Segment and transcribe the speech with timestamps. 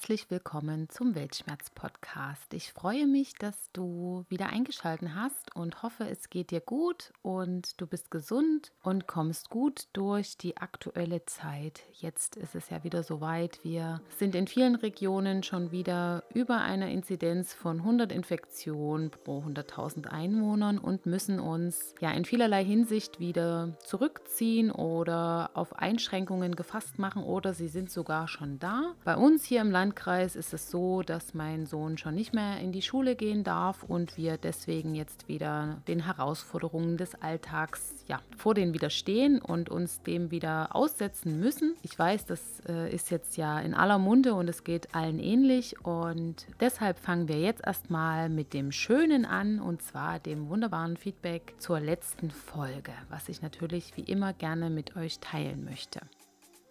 [0.00, 2.54] Herzlich willkommen zum Weltschmerz-Podcast.
[2.54, 7.78] Ich freue mich, dass du wieder eingeschaltet hast und hoffe, es geht dir gut und
[7.78, 11.82] du bist gesund und kommst gut durch die aktuelle Zeit.
[11.92, 13.62] Jetzt ist es ja wieder soweit.
[13.62, 20.06] Wir sind in vielen Regionen schon wieder über einer Inzidenz von 100 Infektionen pro 100.000
[20.06, 27.22] Einwohnern und müssen uns ja in vielerlei Hinsicht wieder zurückziehen oder auf Einschränkungen gefasst machen
[27.22, 28.94] oder sie sind sogar schon da.
[29.04, 32.70] Bei uns hier im Landkreis ist es so, dass mein Sohn schon nicht mehr in
[32.70, 38.54] die Schule gehen darf und wir deswegen jetzt wieder den Herausforderungen des Alltags ja, vor
[38.54, 41.74] denen widerstehen und uns dem wieder aussetzen müssen.
[41.82, 45.84] Ich weiß, das äh, ist jetzt ja in aller Munde und es geht allen ähnlich
[45.84, 51.54] und deshalb fangen wir jetzt erstmal mit dem Schönen an und zwar dem wunderbaren Feedback
[51.58, 55.98] zur letzten Folge, was ich natürlich wie immer gerne mit euch teilen möchte.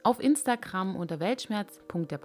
[0.09, 2.19] Auf Instagram unter Weltschmerz.der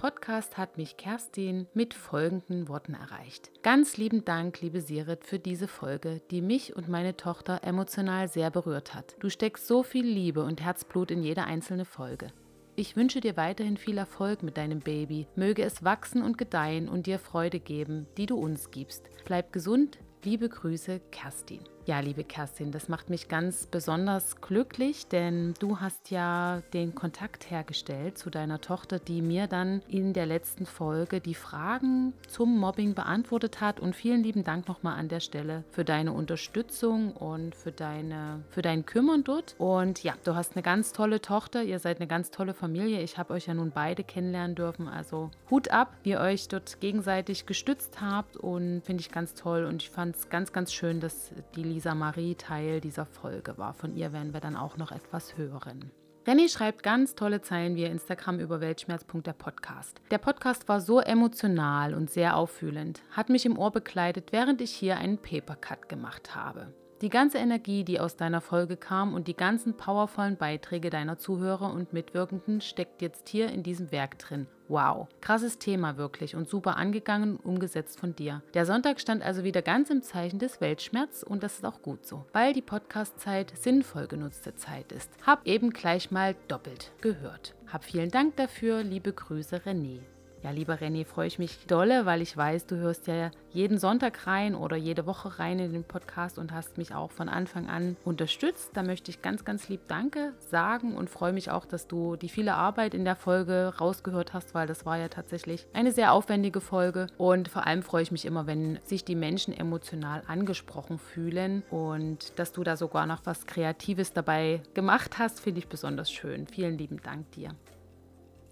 [0.56, 3.50] hat mich Kerstin mit folgenden Worten erreicht.
[3.62, 8.50] Ganz lieben Dank, liebe Sirit, für diese Folge, die mich und meine Tochter emotional sehr
[8.50, 9.16] berührt hat.
[9.20, 12.28] Du steckst so viel Liebe und Herzblut in jede einzelne Folge.
[12.74, 15.26] Ich wünsche dir weiterhin viel Erfolg mit deinem Baby.
[15.36, 19.10] Möge es wachsen und gedeihen und dir Freude geben, die du uns gibst.
[19.26, 19.98] Bleib gesund.
[20.24, 21.60] Liebe Grüße, Kerstin.
[21.86, 27.50] Ja, liebe Kerstin, das macht mich ganz besonders glücklich, denn du hast ja den Kontakt
[27.50, 32.94] hergestellt zu deiner Tochter, die mir dann in der letzten Folge die Fragen zum Mobbing
[32.94, 33.80] beantwortet hat.
[33.80, 38.62] Und vielen lieben Dank nochmal an der Stelle für deine Unterstützung und für, deine, für
[38.62, 39.54] dein Kümmern dort.
[39.58, 43.02] Und ja, du hast eine ganz tolle Tochter, ihr seid eine ganz tolle Familie.
[43.02, 44.88] Ich habe euch ja nun beide kennenlernen dürfen.
[44.88, 49.66] Also Hut ab, wie ihr euch dort gegenseitig gestützt habt und finde ich ganz toll.
[49.66, 53.74] Und ich fand es ganz, ganz schön, dass die Lisa Marie Teil dieser Folge war.
[53.74, 55.90] Von ihr werden wir dann auch noch etwas hören.
[56.24, 60.00] Renny schreibt ganz tolle Zeilen via Instagram über Weltschmerz.der Podcast.
[60.12, 64.70] Der Podcast war so emotional und sehr auffühlend, hat mich im Ohr begleitet, während ich
[64.70, 66.72] hier einen Papercut gemacht habe.
[67.00, 71.72] Die ganze Energie, die aus deiner Folge kam und die ganzen powervollen Beiträge deiner Zuhörer
[71.72, 74.46] und Mitwirkenden steckt jetzt hier in diesem Werk drin.
[74.68, 78.42] Wow, krasses Thema wirklich und super angegangen und umgesetzt von dir.
[78.54, 82.06] Der Sonntag stand also wieder ganz im Zeichen des Weltschmerz und das ist auch gut
[82.06, 85.10] so, weil die Podcast-Zeit sinnvoll genutzte Zeit ist.
[85.26, 87.54] Hab eben gleich mal doppelt gehört.
[87.66, 90.00] Hab vielen Dank dafür, liebe Grüße René.
[90.44, 94.26] Ja, lieber René, freue ich mich dolle, weil ich weiß, du hörst ja jeden Sonntag
[94.26, 97.96] rein oder jede Woche rein in den Podcast und hast mich auch von Anfang an
[98.04, 98.72] unterstützt.
[98.74, 102.28] Da möchte ich ganz, ganz lieb Danke sagen und freue mich auch, dass du die
[102.28, 106.60] viele Arbeit in der Folge rausgehört hast, weil das war ja tatsächlich eine sehr aufwendige
[106.60, 107.06] Folge.
[107.16, 112.38] Und vor allem freue ich mich immer, wenn sich die Menschen emotional angesprochen fühlen und
[112.38, 116.46] dass du da sogar noch was Kreatives dabei gemacht hast, finde ich besonders schön.
[116.46, 117.54] Vielen lieben Dank dir.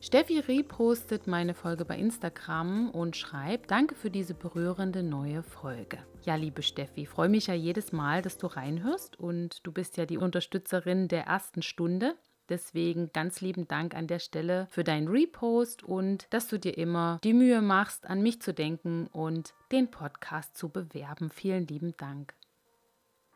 [0.04, 5.98] Steffi repostet meine Folge bei Instagram und schreibt, danke für diese berührende neue Folge.
[6.24, 10.04] Ja, liebe Steffi, freue mich ja jedes Mal, dass du reinhörst und du bist ja
[10.04, 12.16] die Unterstützerin der ersten Stunde.
[12.48, 17.20] Deswegen ganz lieben Dank an der Stelle für deinen Repost und dass du dir immer
[17.22, 21.30] die Mühe machst, an mich zu denken und den Podcast zu bewerben.
[21.30, 22.34] Vielen lieben Dank.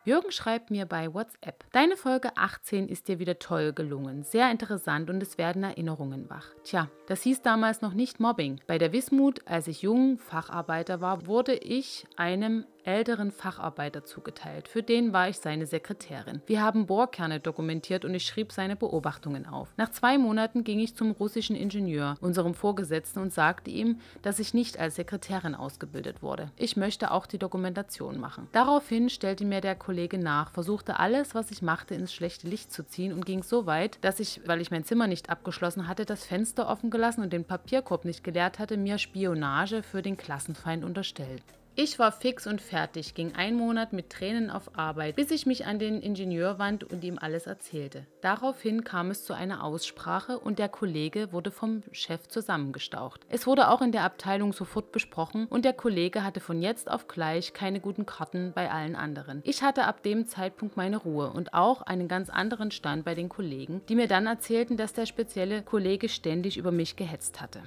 [0.07, 5.09] Jürgen schreibt mir bei WhatsApp, deine Folge 18 ist dir wieder toll gelungen, sehr interessant
[5.09, 6.45] und es werden Erinnerungen wach.
[6.63, 8.61] Tja, das hieß damals noch nicht Mobbing.
[8.67, 14.67] Bei der Wismut, als ich jung Facharbeiter war, wurde ich einem älteren Facharbeiter zugeteilt.
[14.67, 16.41] Für den war ich seine Sekretärin.
[16.47, 19.73] Wir haben Bohrkerne dokumentiert und ich schrieb seine Beobachtungen auf.
[19.77, 24.53] Nach zwei Monaten ging ich zum russischen Ingenieur, unserem Vorgesetzten, und sagte ihm, dass ich
[24.53, 26.51] nicht als Sekretärin ausgebildet wurde.
[26.55, 28.47] Ich möchte auch die Dokumentation machen.
[28.53, 32.85] Daraufhin stellte mir der Kollege nach, versuchte alles, was ich machte, ins schlechte Licht zu
[32.85, 36.25] ziehen und ging so weit, dass ich, weil ich mein Zimmer nicht abgeschlossen hatte, das
[36.25, 41.43] Fenster offen gelassen und den Papierkorb nicht geleert hatte, mir Spionage für den Klassenfeind unterstellt.
[41.79, 45.67] Ich war fix und fertig, ging ein Monat mit Tränen auf Arbeit, bis ich mich
[45.67, 48.07] an den Ingenieur wand und ihm alles erzählte.
[48.21, 53.21] Daraufhin kam es zu einer Aussprache und der Kollege wurde vom Chef zusammengestaucht.
[53.29, 57.07] Es wurde auch in der Abteilung sofort besprochen und der Kollege hatte von jetzt auf
[57.07, 59.43] gleich keine guten Karten bei allen anderen.
[59.43, 63.29] Ich hatte ab dem Zeitpunkt meine Ruhe und auch einen ganz anderen Stand bei den
[63.29, 67.61] Kollegen, die mir dann erzählten, dass der spezielle Kollege ständig über mich gehetzt hatte.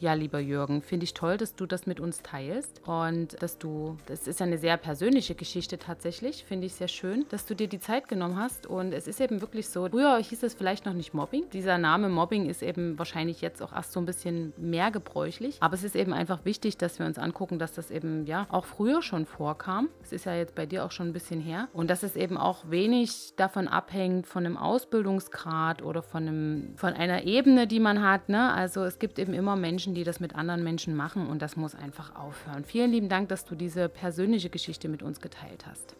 [0.00, 3.98] Ja, lieber Jürgen, finde ich toll, dass du das mit uns teilst und dass du,
[4.06, 7.80] das ist eine sehr persönliche Geschichte tatsächlich, finde ich sehr schön, dass du dir die
[7.80, 11.12] Zeit genommen hast und es ist eben wirklich so, früher hieß es vielleicht noch nicht
[11.12, 11.50] Mobbing.
[11.52, 15.74] Dieser Name Mobbing ist eben wahrscheinlich jetzt auch erst so ein bisschen mehr gebräuchlich, aber
[15.74, 19.02] es ist eben einfach wichtig, dass wir uns angucken, dass das eben ja auch früher
[19.02, 19.90] schon vorkam.
[20.02, 22.38] Es ist ja jetzt bei dir auch schon ein bisschen her und dass es eben
[22.38, 28.02] auch wenig davon abhängt von einem Ausbildungsgrad oder von einem von einer Ebene, die man
[28.02, 28.50] hat, ne?
[28.54, 31.56] Also es gibt eben immer Menschen Menschen, die das mit anderen Menschen machen und das
[31.56, 32.64] muss einfach aufhören.
[32.64, 35.96] Vielen lieben Dank, dass du diese persönliche Geschichte mit uns geteilt hast.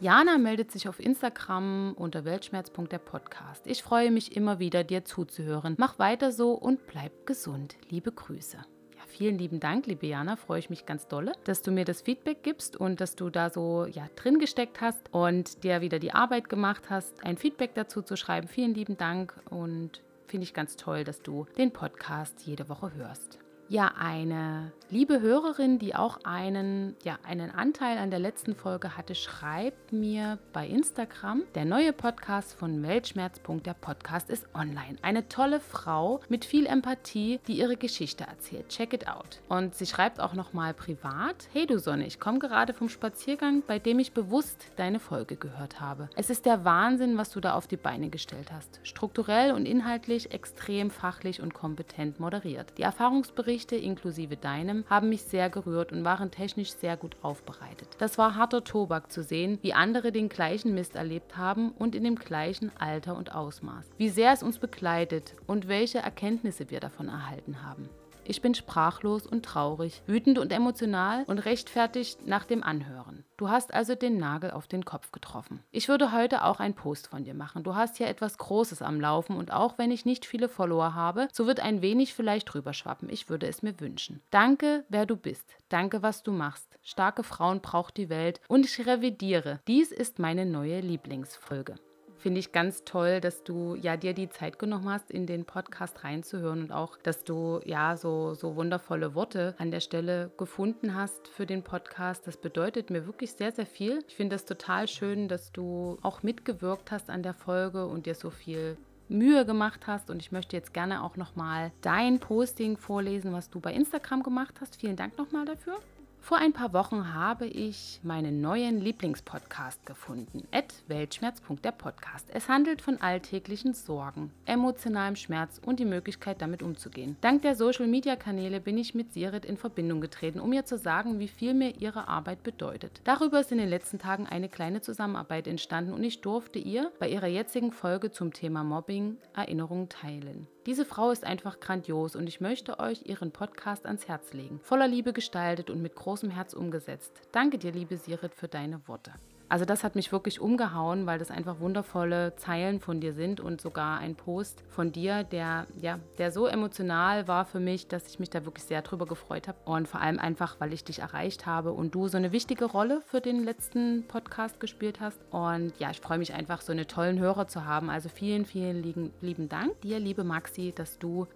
[0.00, 3.66] Jana meldet sich auf Instagram unter weltschmerz.der Podcast.
[3.66, 5.74] Ich freue mich immer wieder, dir zuzuhören.
[5.78, 7.76] Mach weiter so und bleib gesund.
[7.88, 8.56] Liebe Grüße.
[8.56, 10.36] Ja, vielen lieben Dank, liebe Jana.
[10.36, 13.50] Freue ich mich ganz dolle, dass du mir das Feedback gibst und dass du da
[13.50, 18.02] so ja, drin gesteckt hast und dir wieder die Arbeit gemacht hast, ein Feedback dazu
[18.02, 18.48] zu schreiben.
[18.48, 23.38] Vielen lieben Dank und finde ich ganz toll, dass du den Podcast jede Woche hörst.
[23.68, 29.14] Ja, eine liebe Hörerin, die auch einen, ja, einen Anteil an der letzten Folge hatte,
[29.14, 33.40] schreibt mir bei Instagram, der neue Podcast von Weltschmerz.
[33.64, 34.96] Der Podcast ist online.
[35.02, 38.68] Eine tolle Frau mit viel Empathie, die ihre Geschichte erzählt.
[38.68, 39.40] Check it out.
[39.48, 43.78] Und sie schreibt auch nochmal privat, hey du Sonne, ich komme gerade vom Spaziergang, bei
[43.78, 46.08] dem ich bewusst deine Folge gehört habe.
[46.16, 48.80] Es ist der Wahnsinn, was du da auf die Beine gestellt hast.
[48.82, 52.72] Strukturell und inhaltlich extrem fachlich und kompetent moderiert.
[52.78, 57.88] Die Erfahrungsberichte Berichte inklusive deinem haben mich sehr gerührt und waren technisch sehr gut aufbereitet.
[57.98, 62.04] Das war harter Tobak zu sehen, wie andere den gleichen Mist erlebt haben und in
[62.04, 63.86] dem gleichen Alter und Ausmaß.
[63.96, 67.88] Wie sehr es uns begleitet und welche Erkenntnisse wir davon erhalten haben.
[68.30, 73.24] Ich bin sprachlos und traurig, wütend und emotional und rechtfertigt nach dem Anhören.
[73.38, 75.64] Du hast also den Nagel auf den Kopf getroffen.
[75.70, 77.64] Ich würde heute auch einen Post von dir machen.
[77.64, 81.28] Du hast hier etwas Großes am Laufen und auch wenn ich nicht viele Follower habe,
[81.32, 83.08] so wird ein wenig vielleicht rüberschwappen.
[83.08, 84.20] Ich würde es mir wünschen.
[84.30, 85.56] Danke, wer du bist.
[85.70, 86.78] Danke, was du machst.
[86.82, 89.60] Starke Frauen braucht die Welt und ich revidiere.
[89.66, 91.76] Dies ist meine neue Lieblingsfolge
[92.18, 96.04] finde ich ganz toll, dass du ja dir die Zeit genommen hast, in den Podcast
[96.04, 101.28] reinzuhören und auch, dass du ja so, so wundervolle Worte an der Stelle gefunden hast
[101.28, 102.26] für den Podcast.
[102.26, 104.04] Das bedeutet mir wirklich sehr, sehr viel.
[104.08, 108.14] Ich finde es total schön, dass du auch mitgewirkt hast an der Folge und dir
[108.14, 108.76] so viel
[109.08, 113.60] Mühe gemacht hast und ich möchte jetzt gerne auch nochmal dein Posting vorlesen, was du
[113.60, 114.76] bei Instagram gemacht hast.
[114.76, 115.78] Vielen Dank nochmal dafür.
[116.20, 120.46] Vor ein paar Wochen habe ich meinen neuen Lieblingspodcast gefunden.
[120.88, 122.28] Weltschmerz.der Podcast.
[122.32, 127.16] Es handelt von alltäglichen Sorgen, emotionalem Schmerz und die Möglichkeit, damit umzugehen.
[127.20, 130.76] Dank der Social Media Kanäle bin ich mit Sirit in Verbindung getreten, um ihr zu
[130.76, 133.00] sagen, wie viel mir ihre Arbeit bedeutet.
[133.04, 137.08] Darüber ist in den letzten Tagen eine kleine Zusammenarbeit entstanden und ich durfte ihr bei
[137.08, 140.46] ihrer jetzigen Folge zum Thema Mobbing Erinnerungen teilen.
[140.66, 144.60] Diese Frau ist einfach grandios und ich möchte euch ihren Podcast ans Herz legen.
[144.62, 147.12] Voller Liebe gestaltet und mit großem Herz umgesetzt.
[147.32, 149.12] Danke dir, liebe Sirit, für deine Worte.
[149.48, 153.60] Also das hat mich wirklich umgehauen, weil das einfach wundervolle Zeilen von dir sind und
[153.60, 158.18] sogar ein Post von dir, der ja, der so emotional war für mich, dass ich
[158.18, 161.46] mich da wirklich sehr drüber gefreut habe und vor allem einfach, weil ich dich erreicht
[161.46, 165.90] habe und du so eine wichtige Rolle für den letzten Podcast gespielt hast und ja,
[165.90, 167.88] ich freue mich einfach so eine tollen Hörer zu haben.
[167.88, 171.26] Also vielen, vielen lieben, lieben Dank dir, liebe Maxi, dass du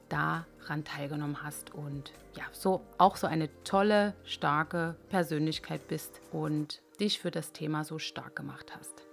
[0.63, 7.21] daran teilgenommen hast und ja, so auch so eine tolle, starke Persönlichkeit bist und dich
[7.21, 9.07] für das Thema so stark gemacht hast.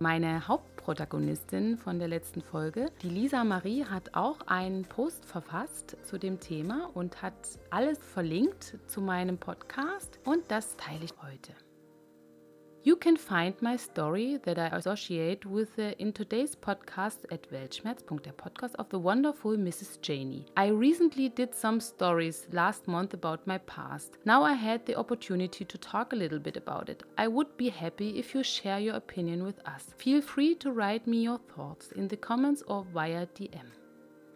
[0.00, 6.18] Meine Hauptprotagonistin von der letzten Folge, die Lisa Marie, hat auch einen Post verfasst zu
[6.18, 7.34] dem Thema und hat
[7.70, 11.67] alles verlinkt zu meinem Podcast und das teile ich heute.
[12.88, 18.32] You can find my story that I associate with the, in today's podcast at Weltschmerz.der
[18.32, 20.00] podcast of the wonderful Mrs.
[20.00, 20.46] Janie.
[20.56, 24.16] I recently did some stories last month about my past.
[24.24, 27.02] Now I had the opportunity to talk a little bit about it.
[27.18, 29.92] I would be happy if you share your opinion with us.
[29.98, 33.68] Feel free to write me your thoughts in the comments or via DM.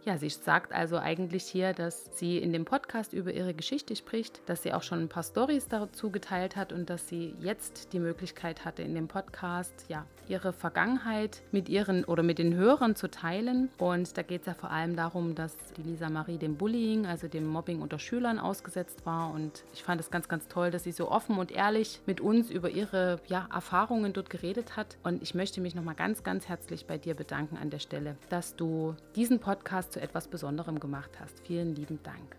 [0.05, 4.41] Ja, sie sagt also eigentlich hier, dass sie in dem Podcast über ihre Geschichte spricht,
[4.47, 8.01] dass sie auch schon ein paar Stories dazu geteilt hat und dass sie jetzt die
[8.01, 13.11] Möglichkeit hatte, in dem Podcast ja ihre Vergangenheit mit ihren oder mit den Hörern zu
[13.11, 13.71] teilen.
[13.79, 17.29] Und da geht es ja vor allem darum, dass die Lisa Marie dem Bullying, also
[17.29, 19.33] dem Mobbing unter Schülern ausgesetzt war.
[19.33, 22.51] Und ich fand es ganz, ganz toll, dass sie so offen und ehrlich mit uns
[22.51, 24.97] über ihre ja, Erfahrungen dort geredet hat.
[25.05, 28.57] Und ich möchte mich nochmal ganz, ganz herzlich bei dir bedanken an der Stelle, dass
[28.57, 31.41] du diesen Podcast zu etwas Besonderem gemacht hast.
[31.47, 32.37] Vielen lieben Dank.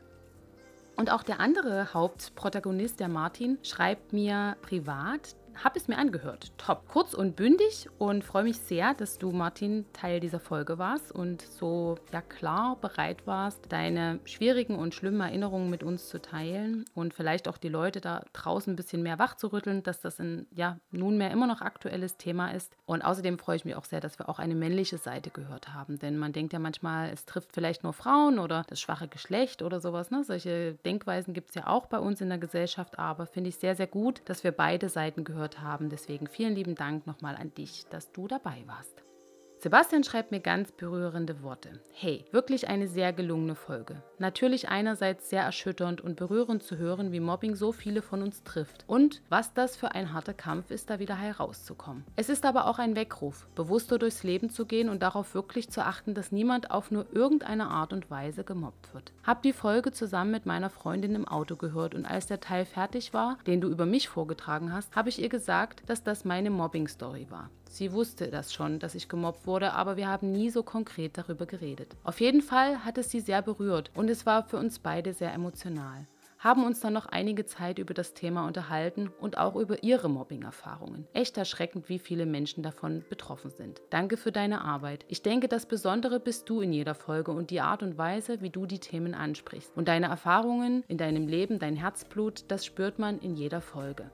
[0.95, 6.51] Und auch der andere Hauptprotagonist, der Martin, schreibt mir privat, habe es mir angehört.
[6.57, 6.87] Top.
[6.87, 11.41] Kurz und bündig und freue mich sehr, dass du, Martin, Teil dieser Folge warst und
[11.41, 17.13] so ja klar bereit warst, deine schwierigen und schlimmen Erinnerungen mit uns zu teilen und
[17.13, 21.31] vielleicht auch die Leute da draußen ein bisschen mehr wachzurütteln, dass das ein ja nunmehr
[21.31, 22.75] immer noch aktuelles Thema ist.
[22.85, 25.99] Und außerdem freue ich mich auch sehr, dass wir auch eine männliche Seite gehört haben,
[25.99, 29.79] denn man denkt ja manchmal, es trifft vielleicht nur Frauen oder das schwache Geschlecht oder
[29.79, 30.11] sowas.
[30.11, 30.23] Ne?
[30.23, 33.75] Solche Denkweisen gibt es ja auch bei uns in der Gesellschaft, aber finde ich sehr,
[33.75, 35.89] sehr gut, dass wir beide Seiten gehört zugehört haben.
[35.89, 39.03] Deswegen vielen lieben Dank nochmal an dich, dass du dabei warst.
[39.63, 41.79] Sebastian schreibt mir ganz berührende Worte.
[41.93, 44.03] Hey, wirklich eine sehr gelungene Folge.
[44.19, 48.83] Natürlich einerseits sehr erschütternd und berührend zu hören, wie Mobbing so viele von uns trifft
[48.87, 52.03] und was das für ein harter Kampf ist, da wieder herauszukommen.
[52.17, 55.85] Es ist aber auch ein Weckruf, bewusster durchs Leben zu gehen und darauf wirklich zu
[55.85, 59.13] achten, dass niemand auf nur irgendeine Art und Weise gemobbt wird.
[59.25, 63.13] Hab die Folge zusammen mit meiner Freundin im Auto gehört und als der Teil fertig
[63.13, 67.27] war, den du über mich vorgetragen hast, habe ich ihr gesagt, dass das meine Mobbing-Story
[67.29, 67.49] war.
[67.73, 71.47] Sie wusste das schon, dass ich gemobbt wurde, aber wir haben nie so konkret darüber
[71.47, 71.95] geredet.
[72.03, 75.33] Auf jeden Fall hat es sie sehr berührt und es war für uns beide sehr
[75.33, 76.05] emotional
[76.43, 81.07] haben uns dann noch einige Zeit über das Thema unterhalten und auch über ihre Mobbing-Erfahrungen.
[81.13, 83.81] Echt erschreckend, wie viele Menschen davon betroffen sind.
[83.89, 85.05] Danke für deine Arbeit.
[85.07, 88.49] Ich denke, das Besondere bist du in jeder Folge und die Art und Weise, wie
[88.49, 89.71] du die Themen ansprichst.
[89.75, 94.11] Und deine Erfahrungen in deinem Leben, dein Herzblut, das spürt man in jeder Folge.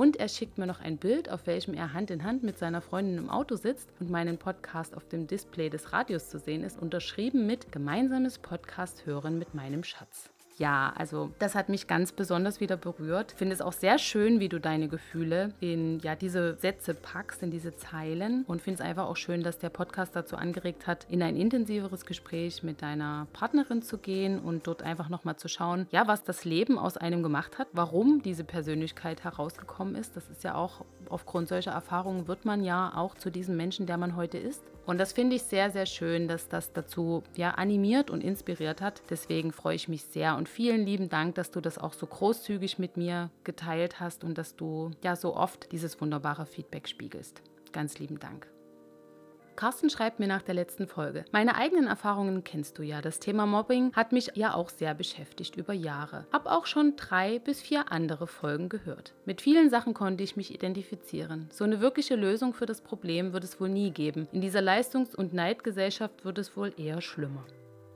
[0.00, 2.80] Und er schickt mir noch ein Bild, auf welchem er Hand in Hand mit seiner
[2.80, 6.80] Freundin im Auto sitzt und meinen Podcast auf dem Display des Radios zu sehen ist,
[6.80, 10.30] unterschrieben mit Gemeinsames Podcast hören mit meinem Schatz
[10.60, 13.32] ja, also das hat mich ganz besonders wieder berührt.
[13.32, 17.42] Ich finde es auch sehr schön, wie du deine Gefühle in ja, diese Sätze packst,
[17.42, 21.06] in diese Zeilen und finde es einfach auch schön, dass der Podcast dazu angeregt hat,
[21.08, 25.86] in ein intensiveres Gespräch mit deiner Partnerin zu gehen und dort einfach nochmal zu schauen,
[25.92, 30.14] ja, was das Leben aus einem gemacht hat, warum diese Persönlichkeit herausgekommen ist.
[30.14, 33.96] Das ist ja auch aufgrund solcher Erfahrungen wird man ja auch zu diesem Menschen, der
[33.96, 34.62] man heute ist.
[34.90, 39.02] Und das finde ich sehr, sehr schön, dass das dazu ja animiert und inspiriert hat.
[39.08, 42.80] Deswegen freue ich mich sehr und vielen lieben Dank, dass du das auch so großzügig
[42.80, 47.40] mit mir geteilt hast und dass du ja so oft dieses wunderbare Feedback spiegelst.
[47.70, 48.48] Ganz lieben Dank.
[49.60, 51.26] Carsten schreibt mir nach der letzten Folge.
[51.32, 53.02] Meine eigenen Erfahrungen kennst du ja.
[53.02, 56.24] Das Thema Mobbing hat mich ja auch sehr beschäftigt über Jahre.
[56.32, 59.12] Hab auch schon drei bis vier andere Folgen gehört.
[59.26, 61.46] Mit vielen Sachen konnte ich mich identifizieren.
[61.52, 64.28] So eine wirkliche Lösung für das Problem wird es wohl nie geben.
[64.32, 67.44] In dieser Leistungs- und Neidgesellschaft wird es wohl eher schlimmer.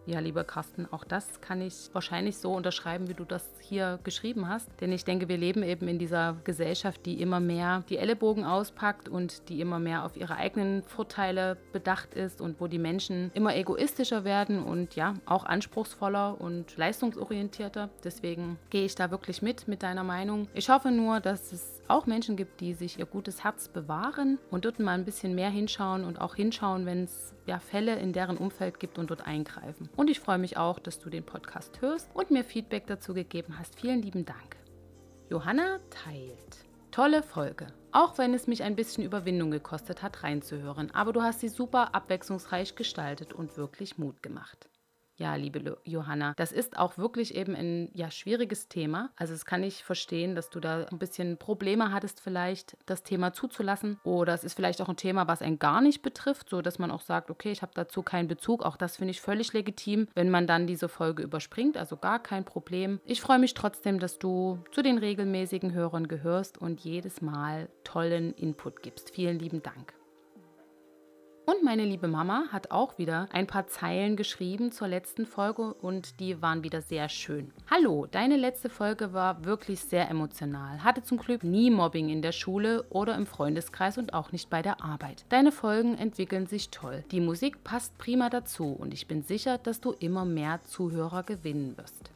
[0.06, 4.49] Ja, lieber Carsten, auch das kann ich wahrscheinlich so unterschreiben, wie du das hier geschrieben
[4.49, 4.68] hast.
[4.80, 9.08] Denn ich denke, wir leben eben in dieser Gesellschaft, die immer mehr die Ellenbogen auspackt
[9.08, 13.56] und die immer mehr auf ihre eigenen Vorteile bedacht ist und wo die Menschen immer
[13.56, 17.88] egoistischer werden und ja, auch anspruchsvoller und leistungsorientierter.
[18.02, 20.49] Deswegen gehe ich da wirklich mit, mit deiner Meinung.
[20.52, 24.64] Ich hoffe nur, dass es auch Menschen gibt, die sich ihr gutes Herz bewahren und
[24.64, 28.36] dort mal ein bisschen mehr hinschauen und auch hinschauen, wenn es ja, Fälle in deren
[28.36, 29.88] Umfeld gibt und dort eingreifen.
[29.96, 33.58] Und ich freue mich auch, dass du den Podcast hörst und mir Feedback dazu gegeben
[33.58, 33.78] hast.
[33.78, 34.56] Vielen lieben Dank.
[35.30, 36.64] Johanna teilt.
[36.90, 37.66] Tolle Folge.
[37.90, 40.90] Auch wenn es mich ein bisschen Überwindung gekostet hat, reinzuhören.
[40.92, 44.68] Aber du hast sie super abwechslungsreich gestaltet und wirklich Mut gemacht.
[45.16, 49.11] Ja, liebe Johanna, das ist auch wirklich eben ein ja, schwieriges Thema.
[49.16, 53.33] Also es kann ich verstehen, dass du da ein bisschen Probleme hattest, vielleicht das Thema
[53.33, 54.00] zuzulassen.
[54.02, 56.90] Oder es ist vielleicht auch ein Thema, was einen gar nicht betrifft, so dass man
[56.90, 58.64] auch sagt, okay, ich habe dazu keinen Bezug.
[58.64, 61.76] Auch das finde ich völlig legitim, wenn man dann diese Folge überspringt.
[61.76, 63.00] Also gar kein Problem.
[63.04, 68.33] Ich freue mich trotzdem, dass du zu den regelmäßigen Hörern gehörst und jedes Mal tollen
[68.35, 69.11] Input gibst.
[69.14, 69.94] Vielen lieben Dank.
[71.46, 76.18] Und meine liebe Mama hat auch wieder ein paar Zeilen geschrieben zur letzten Folge und
[76.18, 77.52] die waren wieder sehr schön.
[77.70, 80.82] Hallo, deine letzte Folge war wirklich sehr emotional.
[80.82, 84.62] Hatte zum Glück nie Mobbing in der Schule oder im Freundeskreis und auch nicht bei
[84.62, 85.26] der Arbeit.
[85.28, 87.04] Deine Folgen entwickeln sich toll.
[87.10, 91.76] Die Musik passt prima dazu und ich bin sicher, dass du immer mehr Zuhörer gewinnen
[91.76, 92.13] wirst.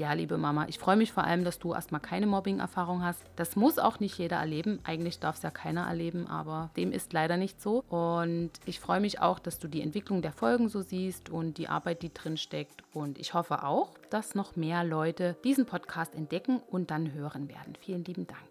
[0.00, 3.22] Ja, liebe Mama, ich freue mich vor allem, dass du erstmal keine Mobbing-Erfahrung hast.
[3.36, 4.78] Das muss auch nicht jeder erleben.
[4.82, 7.84] Eigentlich darf es ja keiner erleben, aber dem ist leider nicht so.
[7.90, 11.68] Und ich freue mich auch, dass du die Entwicklung der Folgen so siehst und die
[11.68, 12.82] Arbeit, die drin steckt.
[12.94, 17.74] Und ich hoffe auch, dass noch mehr Leute diesen Podcast entdecken und dann hören werden.
[17.78, 18.50] Vielen lieben Dank.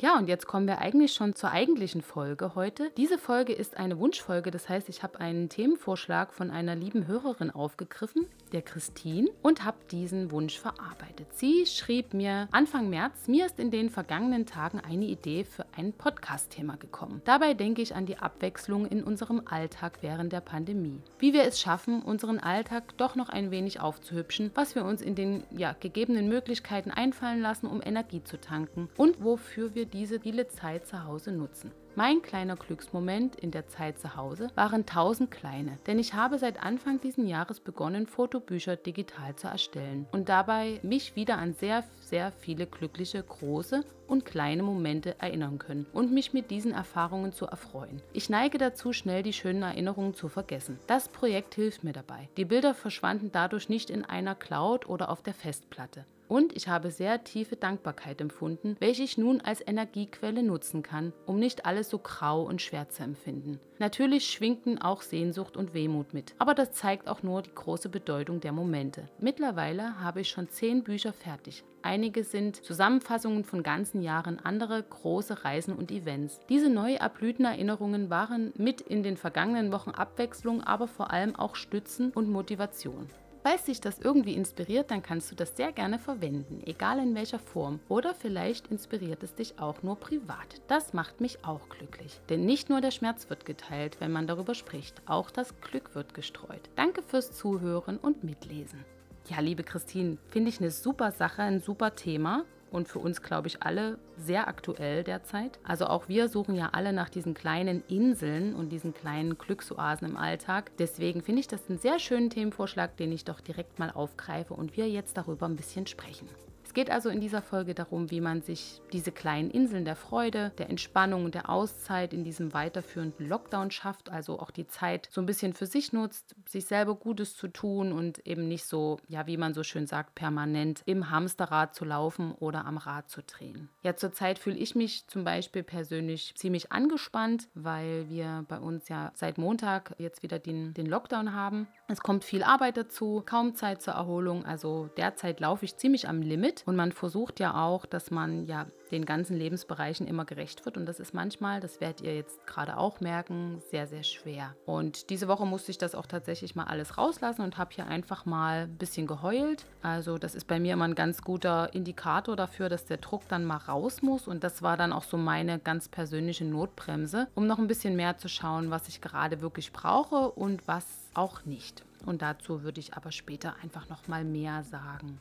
[0.00, 2.90] Ja, und jetzt kommen wir eigentlich schon zur eigentlichen Folge heute.
[2.96, 7.50] Diese Folge ist eine Wunschfolge, das heißt, ich habe einen Themenvorschlag von einer lieben Hörerin
[7.50, 11.26] aufgegriffen, der Christine, und habe diesen Wunsch verarbeitet.
[11.34, 15.92] Sie schrieb mir Anfang März, mir ist in den vergangenen Tagen eine Idee für ein
[15.92, 17.22] Podcast-Thema gekommen.
[17.24, 21.00] Dabei denke ich an die Abwechslung in unserem Alltag während der Pandemie.
[21.18, 25.14] Wie wir es schaffen, unseren Alltag doch noch ein wenig aufzuhübschen, was wir uns in
[25.14, 30.20] den ja, gegebenen Möglichkeiten einfallen lassen, um Energie zu tanken und wofür wir wir diese
[30.20, 31.70] viele Zeit zu Hause nutzen.
[31.96, 36.60] Mein kleiner Glücksmoment in der Zeit zu Hause waren tausend kleine, denn ich habe seit
[36.60, 42.32] Anfang dieses Jahres begonnen, Fotobücher digital zu erstellen und dabei mich wieder an sehr, sehr
[42.32, 48.02] viele glückliche große und kleine Momente erinnern können und mich mit diesen Erfahrungen zu erfreuen.
[48.12, 50.80] Ich neige dazu, schnell die schönen Erinnerungen zu vergessen.
[50.88, 52.28] Das Projekt hilft mir dabei.
[52.36, 56.06] Die Bilder verschwanden dadurch nicht in einer Cloud oder auf der Festplatte.
[56.28, 61.38] Und ich habe sehr tiefe Dankbarkeit empfunden, welche ich nun als Energiequelle nutzen kann, um
[61.38, 63.60] nicht alles so grau und schwer zu empfinden.
[63.78, 68.40] Natürlich schwingten auch Sehnsucht und Wehmut mit, aber das zeigt auch nur die große Bedeutung
[68.40, 69.08] der Momente.
[69.18, 71.64] Mittlerweile habe ich schon zehn Bücher fertig.
[71.82, 76.40] Einige sind Zusammenfassungen von ganzen Jahren, andere große Reisen und Events.
[76.48, 81.56] Diese neu erblühten Erinnerungen waren mit in den vergangenen Wochen Abwechslung, aber vor allem auch
[81.56, 83.10] Stützen und Motivation.
[83.44, 87.38] Falls dich das irgendwie inspiriert, dann kannst du das sehr gerne verwenden, egal in welcher
[87.38, 87.78] Form.
[87.90, 90.62] Oder vielleicht inspiriert es dich auch nur privat.
[90.66, 92.22] Das macht mich auch glücklich.
[92.30, 96.14] Denn nicht nur der Schmerz wird geteilt, wenn man darüber spricht, auch das Glück wird
[96.14, 96.70] gestreut.
[96.74, 98.82] Danke fürs Zuhören und Mitlesen.
[99.28, 103.46] Ja, liebe Christine, finde ich eine super Sache, ein super Thema und für uns, glaube
[103.46, 105.60] ich, alle sehr aktuell derzeit.
[105.62, 110.16] Also auch wir suchen ja alle nach diesen kleinen Inseln und diesen kleinen Glücksoasen im
[110.16, 110.72] Alltag.
[110.78, 114.76] Deswegen finde ich das einen sehr schönen Themenvorschlag, den ich doch direkt mal aufgreife und
[114.76, 116.28] wir jetzt darüber ein bisschen sprechen.
[116.64, 120.52] Es geht also in dieser Folge darum, wie man sich diese kleinen Inseln der Freude,
[120.58, 125.20] der Entspannung und der Auszeit in diesem weiterführenden Lockdown schafft, also auch die Zeit so
[125.20, 129.26] ein bisschen für sich nutzt, sich selber Gutes zu tun und eben nicht so, ja,
[129.26, 133.68] wie man so schön sagt, permanent im Hamsterrad zu laufen oder am Rad zu drehen.
[133.82, 139.12] Ja, zurzeit fühle ich mich zum Beispiel persönlich ziemlich angespannt, weil wir bei uns ja
[139.14, 141.68] seit Montag jetzt wieder den, den Lockdown haben.
[141.86, 144.46] Es kommt viel Arbeit dazu, kaum Zeit zur Erholung.
[144.46, 148.66] Also derzeit laufe ich ziemlich am Limit und man versucht ja auch, dass man ja
[148.90, 150.78] den ganzen Lebensbereichen immer gerecht wird.
[150.78, 154.54] Und das ist manchmal, das werdet ihr jetzt gerade auch merken, sehr, sehr schwer.
[154.64, 158.24] Und diese Woche musste ich das auch tatsächlich mal alles rauslassen und habe hier einfach
[158.24, 159.66] mal ein bisschen geheult.
[159.82, 163.44] Also das ist bei mir immer ein ganz guter Indikator dafür, dass der Druck dann
[163.44, 164.26] mal raus muss.
[164.26, 168.16] Und das war dann auch so meine ganz persönliche Notbremse, um noch ein bisschen mehr
[168.16, 171.84] zu schauen, was ich gerade wirklich brauche und was auch nicht.
[172.06, 175.18] Und dazu würde ich aber später einfach noch mal mehr sagen.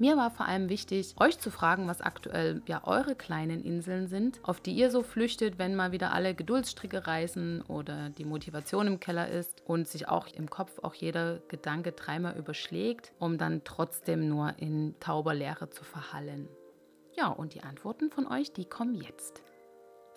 [0.00, 4.38] Mir war vor allem wichtig, euch zu fragen, was aktuell ja eure kleinen Inseln sind,
[4.44, 9.00] auf die ihr so flüchtet, wenn mal wieder alle Geduldsstricke reißen oder die Motivation im
[9.00, 14.28] Keller ist und sich auch im Kopf auch jeder Gedanke dreimal überschlägt, um dann trotzdem
[14.28, 16.48] nur in tauber Leere zu verhallen.
[17.16, 19.42] Ja, und die Antworten von euch, die kommen jetzt.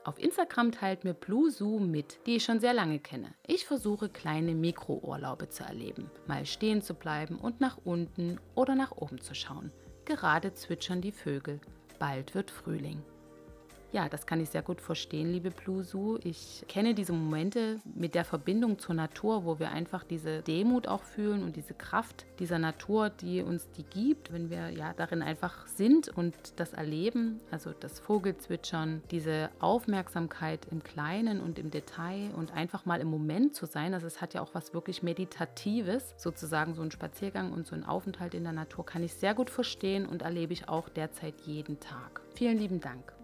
[0.03, 3.35] Auf Instagram teilt mir Blue Zoo mit, die ich schon sehr lange kenne.
[3.45, 8.91] Ich versuche kleine Mikrourlaube zu erleben, mal stehen zu bleiben und nach unten oder nach
[8.93, 9.71] oben zu schauen.
[10.05, 11.61] Gerade zwitschern die Vögel.
[11.99, 13.03] Bald wird Frühling.
[13.93, 16.17] Ja, das kann ich sehr gut verstehen, liebe Blusu.
[16.23, 21.03] Ich kenne diese Momente mit der Verbindung zur Natur, wo wir einfach diese Demut auch
[21.03, 25.67] fühlen und diese Kraft dieser Natur, die uns die gibt, wenn wir ja darin einfach
[25.67, 27.41] sind und das erleben.
[27.51, 33.55] Also das Vogelzwitschern, diese Aufmerksamkeit im Kleinen und im Detail und einfach mal im Moment
[33.55, 33.93] zu sein.
[33.93, 37.83] Also es hat ja auch was wirklich Meditatives, sozusagen so ein Spaziergang und so ein
[37.83, 41.81] Aufenthalt in der Natur kann ich sehr gut verstehen und erlebe ich auch derzeit jeden
[41.81, 42.21] Tag.
[42.35, 43.20] Vielen lieben Dank.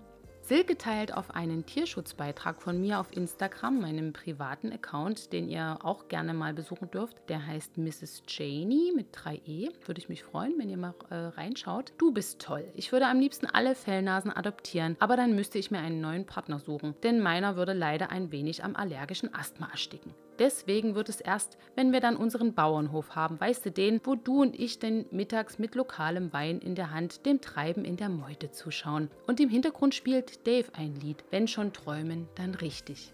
[0.47, 6.07] Silke teilt auf einen Tierschutzbeitrag von mir auf Instagram, meinem privaten Account, den ihr auch
[6.07, 7.17] gerne mal besuchen dürft.
[7.27, 8.23] Der heißt Mrs.
[8.29, 9.71] Janie mit 3e.
[9.85, 11.91] Würde ich mich freuen, wenn ihr mal äh, reinschaut.
[11.97, 12.63] Du bist toll.
[12.75, 16.59] Ich würde am liebsten alle Fellnasen adoptieren, aber dann müsste ich mir einen neuen Partner
[16.59, 20.13] suchen, denn meiner würde leider ein wenig am allergischen Asthma ersticken.
[20.39, 24.41] Deswegen wird es erst, wenn wir dann unseren Bauernhof haben, weißt du den, wo du
[24.41, 28.51] und ich denn mittags mit lokalem Wein in der Hand dem Treiben in der Meute
[28.51, 29.09] zuschauen.
[29.25, 33.13] Und im Hintergrund spielt Dave ein Lied, wenn schon träumen, dann richtig.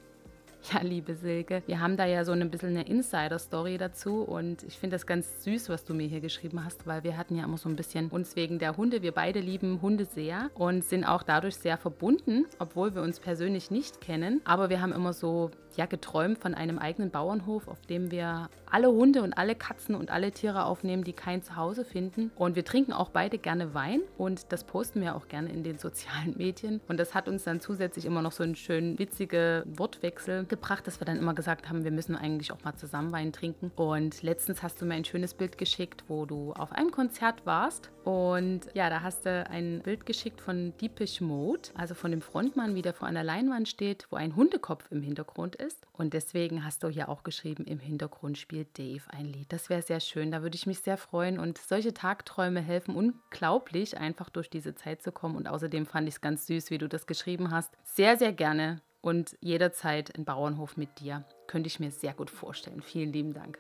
[0.72, 4.78] Ja, liebe Silke, wir haben da ja so ein bisschen eine Insider-Story dazu und ich
[4.78, 7.58] finde das ganz süß, was du mir hier geschrieben hast, weil wir hatten ja immer
[7.58, 11.24] so ein bisschen uns wegen der Hunde, wir beide lieben Hunde sehr und sind auch
[11.24, 14.40] dadurch sehr verbunden, obwohl wir uns persönlich nicht kennen.
[14.46, 18.92] Aber wir haben immer so ja geträumt von einem eigenen Bauernhof, auf dem wir alle
[18.92, 22.32] Hunde und alle Katzen und alle Tiere aufnehmen, die kein Zuhause finden.
[22.36, 25.78] Und wir trinken auch beide gerne Wein und das posten wir auch gerne in den
[25.84, 26.82] sozialen Medien.
[26.88, 31.00] Und das hat uns dann zusätzlich immer noch so einen schönen witzigen Wortwechsel gebracht, dass
[31.00, 33.72] wir dann immer gesagt haben, wir müssen eigentlich auch mal zusammen Wein trinken.
[33.76, 37.92] Und letztens hast du mir ein schönes Bild geschickt, wo du auf einem Konzert warst.
[38.04, 42.76] Und ja, da hast du ein Bild geschickt von Deepish Mode, also von dem Frontmann,
[42.76, 45.88] wie der vor einer Leinwand steht, wo ein Hundekopf im Hintergrund ist.
[45.94, 49.52] Und deswegen hast du hier auch geschrieben, im Hintergrund spielt Dave ein Lied.
[49.52, 51.40] Das wäre sehr schön, da würde ich mich sehr freuen.
[51.40, 55.36] Und solche Tagträume helfen unglaublich, einfach durch diese Zeit zu kommen.
[55.36, 57.72] Und außerdem fand ich es ganz süß, wie du das geschrieben hast.
[57.84, 61.26] Sehr, sehr gerne und jederzeit ein Bauernhof mit dir.
[61.48, 62.82] Könnte ich mir sehr gut vorstellen.
[62.82, 63.60] Vielen lieben Dank.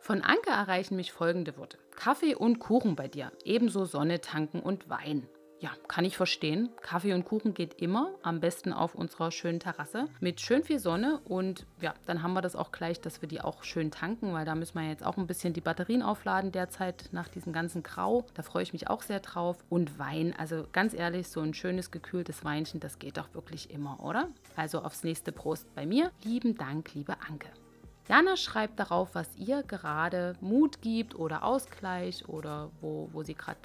[0.00, 1.78] Von Anke erreichen mich folgende Worte.
[1.96, 5.28] Kaffee und Kuchen bei dir, ebenso Sonne tanken und Wein.
[5.58, 6.68] Ja, kann ich verstehen.
[6.82, 11.18] Kaffee und Kuchen geht immer, am besten auf unserer schönen Terrasse mit schön viel Sonne
[11.24, 14.44] und ja, dann haben wir das auch gleich, dass wir die auch schön tanken, weil
[14.44, 18.26] da müssen wir jetzt auch ein bisschen die Batterien aufladen derzeit nach diesem ganzen Grau.
[18.34, 19.56] Da freue ich mich auch sehr drauf.
[19.70, 24.04] Und Wein, also ganz ehrlich, so ein schönes gekühltes Weinchen, das geht doch wirklich immer,
[24.04, 24.28] oder?
[24.56, 26.10] Also aufs nächste Prost bei mir.
[26.22, 27.48] Lieben Dank, liebe Anke.
[28.08, 33.58] Jana schreibt darauf, was ihr gerade Mut gibt oder Ausgleich oder wo, wo sie gerade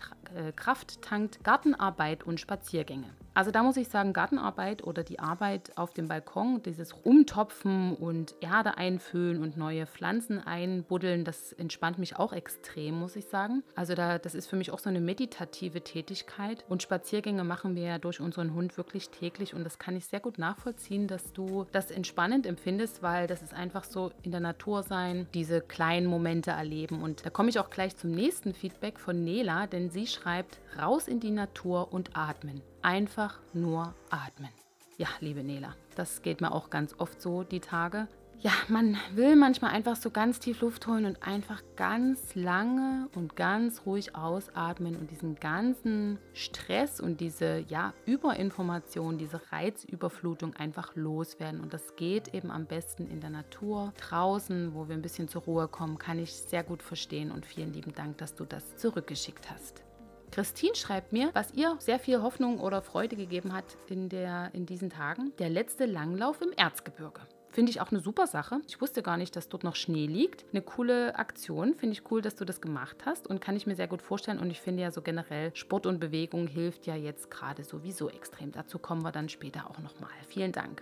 [0.55, 1.43] Kraft tankt.
[1.43, 3.09] Gartenarbeit und Spaziergänge.
[3.33, 8.35] Also da muss ich sagen, Gartenarbeit oder die Arbeit auf dem Balkon, dieses Umtopfen und
[8.41, 13.63] Erde einfüllen und neue Pflanzen einbuddeln, das entspannt mich auch extrem, muss ich sagen.
[13.75, 16.65] Also da, das ist für mich auch so eine meditative Tätigkeit.
[16.67, 20.19] Und Spaziergänge machen wir ja durch unseren Hund wirklich täglich und das kann ich sehr
[20.19, 24.83] gut nachvollziehen, dass du das entspannend empfindest, weil das ist einfach so in der Natur
[24.83, 27.01] sein, diese kleinen Momente erleben.
[27.01, 31.07] Und da komme ich auch gleich zum nächsten Feedback von Nela, denn sie schreibt, raus
[31.07, 32.61] in die Natur und atmen.
[32.81, 34.49] Einfach nur atmen.
[34.97, 38.07] Ja, liebe Nela, das geht mir auch ganz oft so die Tage.
[38.39, 43.35] Ja, man will manchmal einfach so ganz tief Luft holen und einfach ganz lange und
[43.35, 51.61] ganz ruhig ausatmen und diesen ganzen Stress und diese ja, Überinformation, diese Reizüberflutung einfach loswerden.
[51.61, 55.43] Und das geht eben am besten in der Natur, draußen, wo wir ein bisschen zur
[55.43, 59.51] Ruhe kommen, kann ich sehr gut verstehen und vielen lieben Dank, dass du das zurückgeschickt
[59.51, 59.83] hast.
[60.31, 64.65] Christine schreibt mir, was ihr sehr viel Hoffnung oder Freude gegeben hat in, der, in
[64.65, 67.19] diesen Tagen, der letzte Langlauf im Erzgebirge.
[67.49, 68.61] Finde ich auch eine super Sache.
[68.65, 70.45] Ich wusste gar nicht, dass dort noch Schnee liegt.
[70.53, 71.75] Eine coole Aktion.
[71.75, 74.39] Finde ich cool, dass du das gemacht hast und kann ich mir sehr gut vorstellen.
[74.39, 78.53] Und ich finde ja so generell, Sport und Bewegung hilft ja jetzt gerade sowieso extrem.
[78.53, 80.11] Dazu kommen wir dann später auch nochmal.
[80.29, 80.81] Vielen Dank.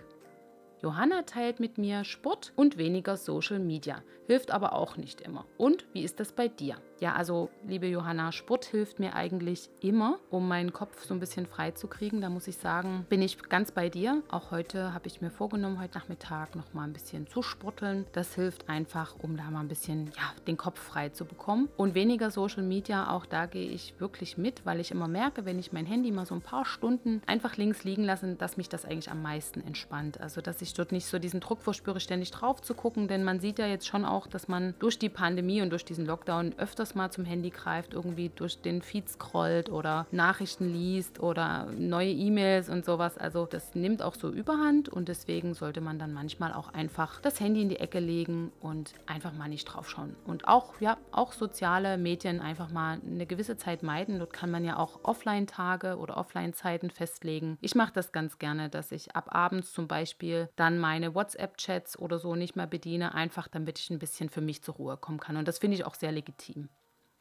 [0.80, 4.04] Johanna teilt mit mir Sport und weniger Social Media.
[4.28, 5.46] Hilft aber auch nicht immer.
[5.58, 6.76] Und wie ist das bei dir?
[7.00, 11.46] Ja, also liebe Johanna, Sport hilft mir eigentlich immer, um meinen Kopf so ein bisschen
[11.46, 12.20] frei zu kriegen.
[12.20, 14.22] Da muss ich sagen, bin ich ganz bei dir.
[14.28, 18.04] Auch heute habe ich mir vorgenommen, heute Nachmittag noch mal ein bisschen zu sporteln.
[18.12, 21.70] Das hilft einfach, um da mal ein bisschen ja, den Kopf frei zu bekommen.
[21.78, 25.58] Und weniger Social Media, auch da gehe ich wirklich mit, weil ich immer merke, wenn
[25.58, 28.84] ich mein Handy mal so ein paar Stunden einfach links liegen lasse, dass mich das
[28.84, 30.20] eigentlich am meisten entspannt.
[30.20, 33.40] Also, dass ich dort nicht so diesen Druck verspüre, ständig drauf zu gucken, denn man
[33.40, 36.89] sieht ja jetzt schon auch, dass man durch die Pandemie und durch diesen Lockdown öfters
[36.90, 42.10] öfters mal zum Handy greift, irgendwie durch den Feed scrollt oder Nachrichten liest oder neue
[42.10, 43.16] E-Mails und sowas.
[43.16, 47.40] Also das nimmt auch so überhand und deswegen sollte man dann manchmal auch einfach das
[47.40, 50.16] Handy in die Ecke legen und einfach mal nicht drauf schauen.
[50.26, 54.18] Und auch, ja, auch soziale Medien einfach mal eine gewisse Zeit meiden.
[54.18, 57.56] Dort kann man ja auch Offline-Tage oder Offline-Zeiten festlegen.
[57.60, 62.18] Ich mache das ganz gerne, dass ich ab abends zum Beispiel dann meine WhatsApp-Chats oder
[62.18, 65.36] so nicht mehr bediene, einfach damit ich ein bisschen für mich zur Ruhe kommen kann.
[65.36, 66.68] Und das finde ich auch sehr legitim.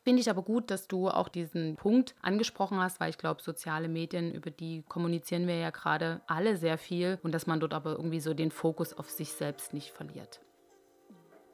[0.10, 3.88] Finde ich aber gut, dass du auch diesen Punkt angesprochen hast, weil ich glaube, soziale
[3.88, 7.92] Medien, über die kommunizieren wir ja gerade alle sehr viel und dass man dort aber
[7.92, 10.42] irgendwie so den Fokus auf sich selbst nicht verliert.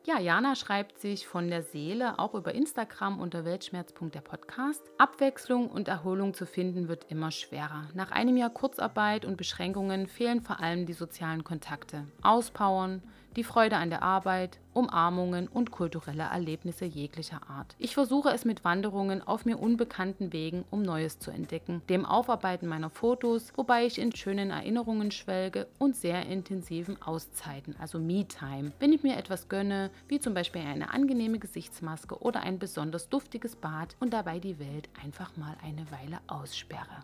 [0.05, 4.81] Ja, Jana schreibt sich von der Seele auch über Instagram unter Weltschmerz.der Podcast.
[4.97, 7.89] Abwechslung und Erholung zu finden wird immer schwerer.
[7.93, 12.07] Nach einem Jahr Kurzarbeit und Beschränkungen fehlen vor allem die sozialen Kontakte.
[12.21, 13.03] Auspowern,
[13.35, 17.75] die Freude an der Arbeit, Umarmungen und kulturelle Erlebnisse jeglicher Art.
[17.79, 22.67] Ich versuche es mit Wanderungen auf mir unbekannten Wegen, um Neues zu entdecken, dem Aufarbeiten
[22.67, 28.93] meiner Fotos, wobei ich in schönen Erinnerungen schwelge und sehr intensiven Auszeiten, also Me-Time, wenn
[28.93, 33.95] ich mir etwas gönne, wie zum Beispiel eine angenehme Gesichtsmaske oder ein besonders duftiges Bad
[33.99, 37.03] und dabei die Welt einfach mal eine Weile aussperre.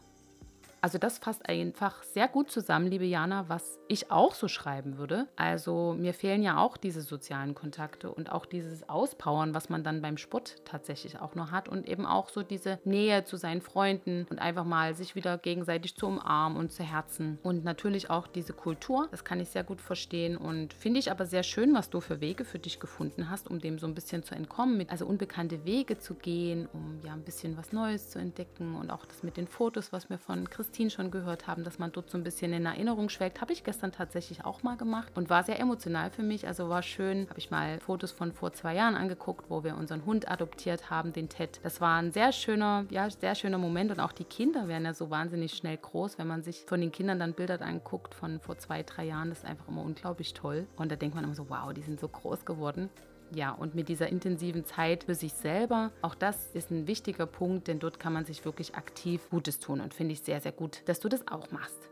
[0.84, 5.28] Also das fasst einfach sehr gut zusammen, liebe Jana, was ich auch so schreiben würde.
[5.36, 10.02] Also mir fehlen ja auch diese sozialen Kontakte und auch dieses Auspowern, was man dann
[10.02, 14.26] beim Sport tatsächlich auch noch hat und eben auch so diese Nähe zu seinen Freunden
[14.32, 17.38] und einfach mal sich wieder gegenseitig zu umarmen und zu herzen.
[17.44, 21.28] Und natürlich auch diese Kultur, das kann ich sehr gut verstehen und finde ich aber
[21.28, 24.24] sehr schön, was du für Wege für dich gefunden hast, um dem so ein bisschen
[24.24, 28.76] zu entkommen, also unbekannte Wege zu gehen, um ja ein bisschen was Neues zu entdecken
[28.76, 31.92] und auch das mit den Fotos, was wir von Christine schon gehört haben, dass man
[31.92, 35.30] dort so ein bisschen in Erinnerung schwelgt, habe ich gestern tatsächlich auch mal gemacht und
[35.30, 38.76] war sehr emotional für mich, also war schön, habe ich mal Fotos von vor zwei
[38.76, 41.60] Jahren angeguckt, wo wir unseren Hund adoptiert haben, den Ted.
[41.64, 44.94] Das war ein sehr schöner, ja, sehr schöner Moment und auch die Kinder werden ja
[44.94, 48.58] so wahnsinnig schnell groß, wenn man sich von den Kindern dann Bilder anguckt von vor
[48.58, 50.68] zwei, drei Jahren, das ist einfach immer unglaublich toll.
[50.78, 52.90] Und da denkt man immer so, wow, die sind so groß geworden
[53.34, 57.68] ja, und mit dieser intensiven Zeit für sich selber, auch das ist ein wichtiger Punkt,
[57.68, 60.82] denn dort kann man sich wirklich aktiv Gutes tun und finde ich sehr, sehr gut,
[60.86, 61.90] dass du das auch machst.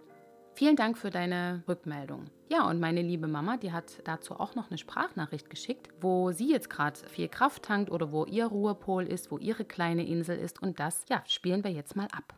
[0.54, 2.25] Vielen Dank für deine Rückmeldung.
[2.49, 6.52] Ja, und meine liebe Mama, die hat dazu auch noch eine Sprachnachricht geschickt, wo sie
[6.52, 10.62] jetzt gerade viel Kraft tankt oder wo ihr Ruhepol ist, wo ihre kleine Insel ist.
[10.62, 12.38] Und das, ja, spielen wir jetzt mal ab.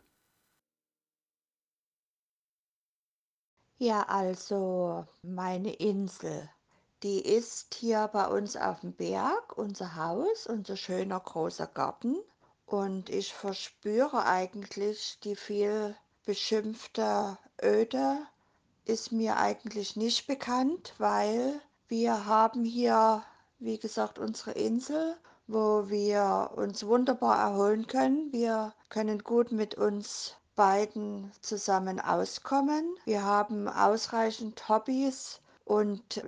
[3.78, 6.48] Ja, also meine Insel.
[7.02, 12.16] Die ist hier bei uns auf dem Berg, unser Haus, unser schöner großer Garten.
[12.66, 18.18] Und ich verspüre eigentlich die viel beschimpfte Öde
[18.84, 23.22] ist mir eigentlich nicht bekannt, weil wir haben hier,
[23.58, 28.32] wie gesagt, unsere Insel, wo wir uns wunderbar erholen können.
[28.32, 32.96] Wir können gut mit uns beiden zusammen auskommen.
[33.04, 36.22] Wir haben ausreichend Hobbys und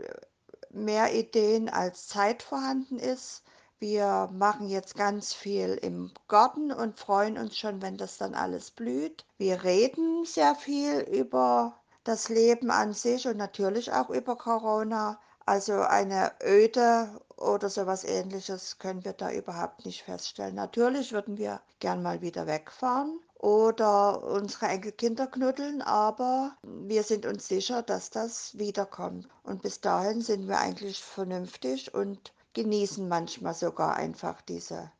[0.74, 3.42] mehr Ideen als Zeit vorhanden ist.
[3.78, 8.70] Wir machen jetzt ganz viel im Garten und freuen uns schon, wenn das dann alles
[8.70, 9.26] blüht.
[9.36, 15.20] Wir reden sehr viel über das Leben an sich und natürlich auch über Corona.
[15.46, 20.54] Also eine Öde oder sowas ähnliches können wir da überhaupt nicht feststellen.
[20.54, 27.46] Natürlich würden wir gern mal wieder wegfahren oder unsere Enkelkinder knuddeln, aber wir sind uns
[27.46, 29.28] sicher, dass das wiederkommt.
[29.42, 34.90] Und bis dahin sind wir eigentlich vernünftig und genießen manchmal sogar einfach diese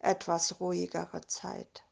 [0.00, 1.83] etwas ruhigere Zeit.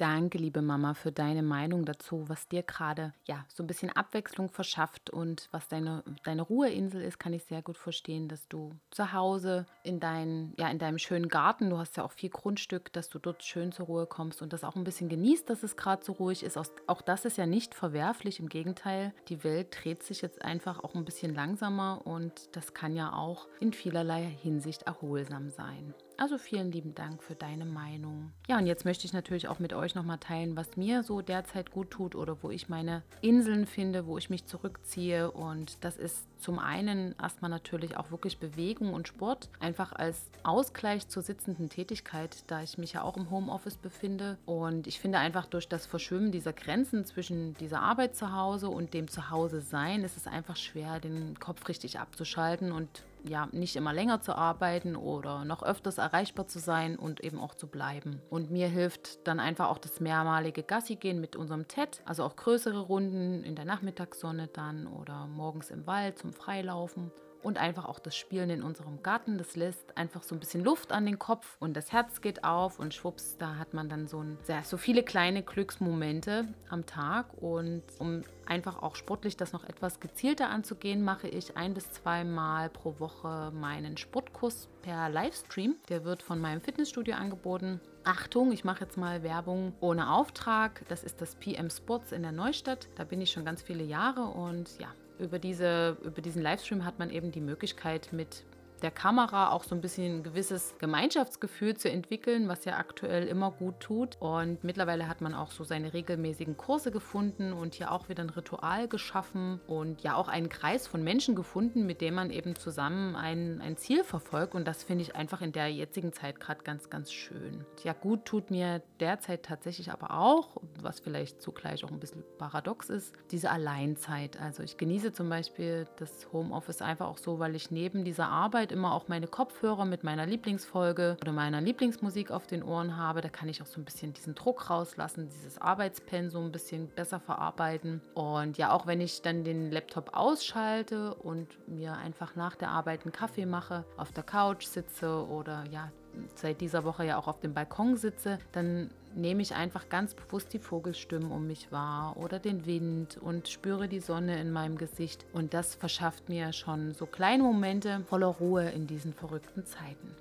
[0.00, 4.48] Danke, liebe Mama, für deine Meinung dazu, was dir gerade ja so ein bisschen Abwechslung
[4.48, 9.12] verschafft und was deine, deine Ruheinsel ist, kann ich sehr gut verstehen, dass du zu
[9.12, 13.10] Hause in, dein, ja, in deinem schönen Garten, du hast ja auch viel Grundstück, dass
[13.10, 16.02] du dort schön zur Ruhe kommst und das auch ein bisschen genießt, dass es gerade
[16.02, 16.56] so ruhig ist.
[16.56, 20.94] Auch das ist ja nicht verwerflich, im Gegenteil, die Welt dreht sich jetzt einfach auch
[20.94, 25.92] ein bisschen langsamer und das kann ja auch in vielerlei Hinsicht erholsam sein.
[26.20, 28.30] Also vielen lieben Dank für deine Meinung.
[28.46, 31.70] Ja, und jetzt möchte ich natürlich auch mit euch nochmal teilen, was mir so derzeit
[31.70, 35.30] gut tut oder wo ich meine Inseln finde, wo ich mich zurückziehe.
[35.30, 41.08] Und das ist zum einen erstmal natürlich auch wirklich Bewegung und Sport, einfach als Ausgleich
[41.08, 44.36] zur sitzenden Tätigkeit, da ich mich ja auch im Homeoffice befinde.
[44.44, 48.92] Und ich finde einfach durch das Verschwimmen dieser Grenzen zwischen dieser Arbeit zu Hause und
[48.92, 53.92] dem Zuhause sein, ist es einfach schwer, den Kopf richtig abzuschalten und ja, nicht immer
[53.92, 58.20] länger zu arbeiten oder noch öfters erreichbar zu sein und eben auch zu bleiben.
[58.30, 62.36] Und mir hilft dann einfach auch das mehrmalige Gassi gehen mit unserem TED, also auch
[62.36, 67.10] größere Runden in der Nachmittagssonne dann oder morgens im Wald zum Freilaufen
[67.42, 69.38] und einfach auch das Spielen in unserem Garten.
[69.38, 72.78] Das lässt einfach so ein bisschen Luft an den Kopf und das Herz geht auf
[72.78, 77.26] und schwupps, da hat man dann so, ein, so viele kleine Glücksmomente am Tag.
[77.40, 82.68] Und um einfach auch sportlich das noch etwas gezielter anzugehen, mache ich ein bis zweimal
[82.68, 85.76] pro Woche meinen Sportkurs per Livestream.
[85.88, 87.80] Der wird von meinem Fitnessstudio angeboten.
[88.04, 90.82] Achtung, ich mache jetzt mal Werbung ohne Auftrag.
[90.88, 92.88] Das ist das PM Sports in der Neustadt.
[92.96, 94.88] Da bin ich schon ganz viele Jahre und ja,
[95.20, 98.42] über, diese, über diesen Livestream hat man eben die Möglichkeit, mit
[98.82, 103.50] der Kamera auch so ein bisschen ein gewisses Gemeinschaftsgefühl zu entwickeln, was ja aktuell immer
[103.50, 104.16] gut tut.
[104.20, 108.30] Und mittlerweile hat man auch so seine regelmäßigen Kurse gefunden und hier auch wieder ein
[108.30, 113.16] Ritual geschaffen und ja auch einen Kreis von Menschen gefunden, mit dem man eben zusammen
[113.16, 114.54] ein, ein Ziel verfolgt.
[114.54, 117.64] Und das finde ich einfach in der jetzigen Zeit gerade ganz, ganz schön.
[117.84, 122.90] Ja, gut tut mir derzeit tatsächlich aber auch, was vielleicht zugleich auch ein bisschen paradox
[122.90, 124.40] ist, diese Alleinzeit.
[124.40, 128.69] Also ich genieße zum Beispiel das Homeoffice einfach auch so, weil ich neben dieser Arbeit
[128.70, 133.20] Zeit immer auch meine Kopfhörer mit meiner Lieblingsfolge oder meiner Lieblingsmusik auf den Ohren habe.
[133.20, 137.20] Da kann ich auch so ein bisschen diesen Druck rauslassen, dieses Arbeitspensum ein bisschen besser
[137.20, 138.00] verarbeiten.
[138.14, 143.02] Und ja, auch wenn ich dann den Laptop ausschalte und mir einfach nach der Arbeit
[143.02, 145.90] einen Kaffee mache, auf der Couch sitze oder ja,
[146.34, 150.52] seit dieser Woche ja auch auf dem Balkon sitze, dann nehme ich einfach ganz bewusst
[150.52, 155.24] die Vogelstimmen um mich wahr oder den Wind und spüre die Sonne in meinem Gesicht.
[155.32, 160.14] Und das verschafft mir schon so kleine Momente voller Ruhe in diesen verrückten Zeiten.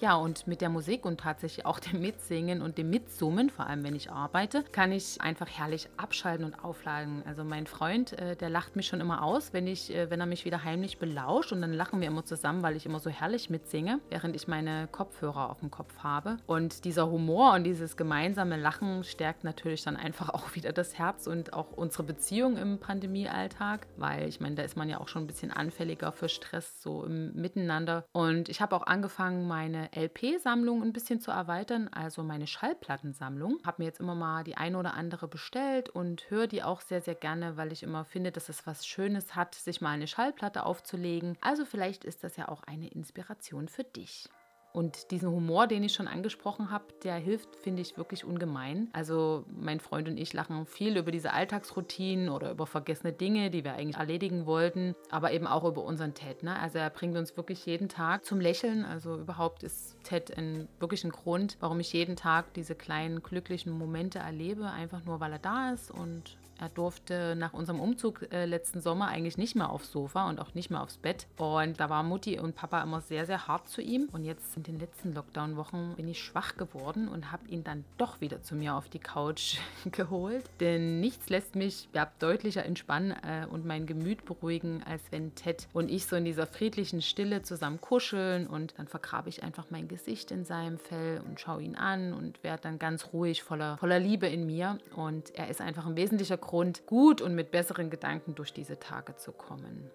[0.00, 3.84] Ja, und mit der Musik und tatsächlich auch dem Mitsingen und dem Mitsummen, vor allem
[3.84, 7.22] wenn ich arbeite, kann ich einfach herrlich abschalten und aufladen.
[7.26, 10.26] Also mein Freund, äh, der lacht mich schon immer aus, wenn, ich, äh, wenn er
[10.26, 13.50] mich wieder heimlich belauscht und dann lachen wir immer zusammen, weil ich immer so herrlich
[13.50, 16.38] mitsinge, während ich meine Kopfhörer auf dem Kopf habe.
[16.46, 21.28] Und dieser Humor und dieses gemeinsame Lachen stärkt natürlich dann einfach auch wieder das Herz
[21.28, 25.22] und auch unsere Beziehung im Pandemiealltag, weil ich meine, da ist man ja auch schon
[25.22, 28.04] ein bisschen anfälliger für Stress so im Miteinander.
[28.12, 33.60] Und ich habe auch angefangen, meine LP-Sammlung ein bisschen zu erweitern, also meine Schallplattensammlung.
[33.64, 37.00] Habe mir jetzt immer mal die eine oder andere bestellt und höre die auch sehr,
[37.00, 40.66] sehr gerne, weil ich immer finde, dass es was Schönes hat, sich mal eine Schallplatte
[40.66, 41.38] aufzulegen.
[41.40, 44.28] Also vielleicht ist das ja auch eine Inspiration für dich.
[44.74, 48.88] Und diesen Humor, den ich schon angesprochen habe, der hilft, finde ich, wirklich ungemein.
[48.92, 53.62] Also mein Freund und ich lachen viel über diese Alltagsroutinen oder über vergessene Dinge, die
[53.62, 56.42] wir eigentlich erledigen wollten, aber eben auch über unseren Ted.
[56.42, 56.58] Ne?
[56.58, 58.84] Also er bringt uns wirklich jeden Tag zum Lächeln.
[58.84, 63.72] Also überhaupt ist Ted ein, wirklich ein Grund, warum ich jeden Tag diese kleinen glücklichen
[63.78, 68.46] Momente erlebe, einfach nur weil er da ist und er durfte nach unserem Umzug äh,
[68.46, 71.26] letzten Sommer eigentlich nicht mehr aufs Sofa und auch nicht mehr aufs Bett.
[71.36, 74.08] Und da war Mutti und Papa immer sehr, sehr hart zu ihm.
[74.12, 78.22] Und jetzt in den letzten Lockdown-Wochen bin ich schwach geworden und habe ihn dann doch
[78.22, 79.58] wieder zu mir auf die Couch
[79.92, 80.44] geholt.
[80.60, 85.68] Denn nichts lässt mich ja, deutlicher entspannen äh, und mein Gemüt beruhigen, als wenn Ted
[85.74, 88.46] und ich so in dieser friedlichen Stille zusammen kuscheln.
[88.46, 92.42] Und dann vergrabe ich einfach mein Gesicht in seinem Fell und schaue ihn an und
[92.42, 94.78] werde dann ganz ruhig, voller, voller Liebe in mir.
[94.96, 99.16] Und er ist einfach ein wesentlicher Grund, gut und mit besseren Gedanken durch diese Tage
[99.16, 99.90] zu kommen.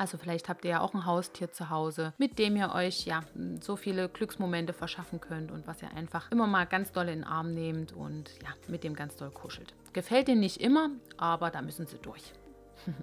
[0.00, 3.20] Also vielleicht habt ihr ja auch ein Haustier zu Hause, mit dem ihr euch ja
[3.60, 7.24] so viele Glücksmomente verschaffen könnt und was ihr einfach immer mal ganz doll in den
[7.24, 9.74] Arm nehmt und ja, mit dem ganz doll kuschelt.
[9.92, 12.32] Gefällt dir nicht immer, aber da müssen sie durch.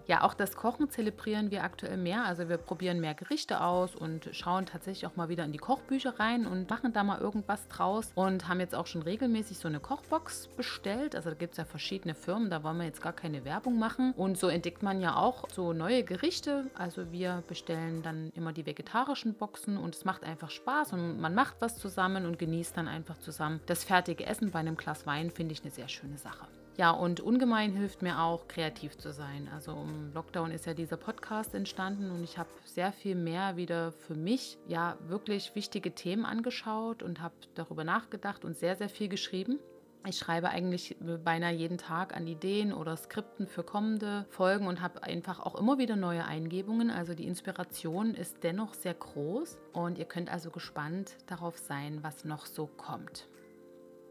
[0.07, 2.25] Ja, auch das Kochen zelebrieren wir aktuell mehr.
[2.25, 6.19] Also wir probieren mehr Gerichte aus und schauen tatsächlich auch mal wieder in die Kochbücher
[6.19, 9.79] rein und machen da mal irgendwas draus und haben jetzt auch schon regelmäßig so eine
[9.79, 11.15] Kochbox bestellt.
[11.15, 14.13] Also da gibt es ja verschiedene Firmen, da wollen wir jetzt gar keine Werbung machen.
[14.15, 16.69] Und so entdeckt man ja auch so neue Gerichte.
[16.75, 21.35] Also wir bestellen dann immer die vegetarischen Boxen und es macht einfach Spaß und man
[21.35, 25.31] macht was zusammen und genießt dann einfach zusammen das fertige Essen bei einem Glas Wein,
[25.31, 26.47] finde ich eine sehr schöne Sache.
[26.77, 29.49] Ja, und ungemein hilft mir auch, kreativ zu sein.
[29.51, 33.91] Also im Lockdown ist ja dieser Podcast entstanden und ich habe sehr viel mehr wieder
[33.91, 39.09] für mich, ja, wirklich wichtige Themen angeschaut und habe darüber nachgedacht und sehr, sehr viel
[39.09, 39.57] geschrieben.
[40.05, 45.01] Ich schreibe eigentlich beinahe jeden Tag an Ideen oder Skripten für kommende Folgen und habe
[45.01, 46.91] einfach auch immer wieder neue Eingebungen.
[46.91, 52.23] Also die Inspiration ist dennoch sehr groß und ihr könnt also gespannt darauf sein, was
[52.23, 53.27] noch so kommt.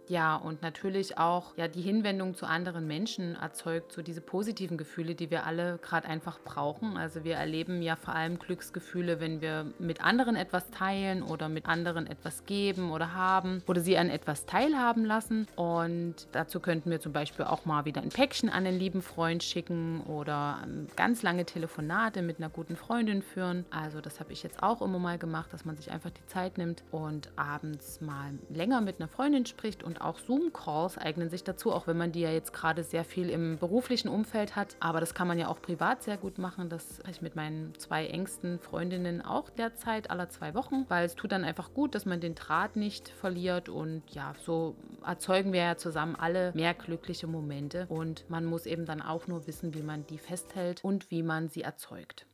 [0.08, 5.14] Ja, und natürlich auch ja, die Hinwendung zu anderen Menschen erzeugt so diese positiven Gefühle,
[5.14, 6.96] die wir alle gerade einfach brauchen.
[6.96, 11.66] Also wir erleben ja vor allem Glücksgefühle, wenn wir mit anderen etwas teilen oder mit
[11.66, 15.48] anderen etwas geben oder haben oder sie an etwas teilhaben lassen.
[15.56, 19.42] Und dazu könnten wir zum Beispiel auch mal wieder ein Päckchen an einen lieben Freund
[19.42, 23.64] schicken oder ähm, ganz lange Telefonate mit einer guten Freundin führen.
[23.70, 26.58] Also das habe ich jetzt auch immer mal gemacht, dass man sich einfach die Zeit
[26.58, 31.72] nimmt und abends mal länger mit einer Freundin spricht und auch Zoom-Calls eignen sich dazu,
[31.72, 34.76] auch wenn man die ja jetzt gerade sehr viel im beruflichen Umfeld hat.
[34.80, 36.68] Aber das kann man ja auch privat sehr gut machen.
[36.68, 41.14] Das mache ich mit meinen zwei engsten Freundinnen auch derzeit alle zwei Wochen, weil es
[41.14, 43.68] tut dann einfach gut, dass man den Draht nicht verliert.
[43.68, 47.86] Und ja, so erzeugen wir ja zusammen alle mehr glückliche Momente.
[47.88, 51.48] Und man muss eben dann auch nur wissen, wie man die festhält und wie man
[51.48, 52.26] sie erzeugt.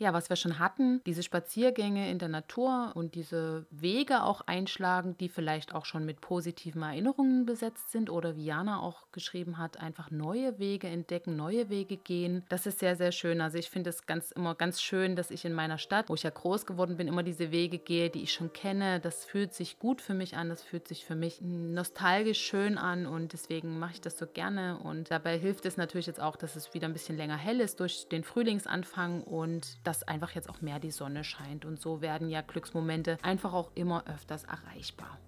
[0.00, 5.16] Ja, was wir schon hatten, diese Spaziergänge in der Natur und diese Wege auch einschlagen,
[5.18, 9.80] die vielleicht auch schon mit positiven Erinnerungen besetzt sind oder wie Jana auch geschrieben hat,
[9.80, 12.44] einfach neue Wege entdecken, neue Wege gehen.
[12.48, 13.40] Das ist sehr, sehr schön.
[13.40, 16.22] Also ich finde es ganz immer ganz schön, dass ich in meiner Stadt, wo ich
[16.22, 19.00] ja groß geworden bin, immer diese Wege gehe, die ich schon kenne.
[19.00, 23.06] Das fühlt sich gut für mich an, das fühlt sich für mich nostalgisch schön an
[23.06, 24.78] und deswegen mache ich das so gerne.
[24.78, 27.80] Und dabei hilft es natürlich jetzt auch, dass es wieder ein bisschen länger hell ist
[27.80, 31.64] durch den Frühlingsanfang und dass einfach jetzt auch mehr die Sonne scheint.
[31.64, 35.18] Und so werden ja Glücksmomente einfach auch immer öfters erreichbar.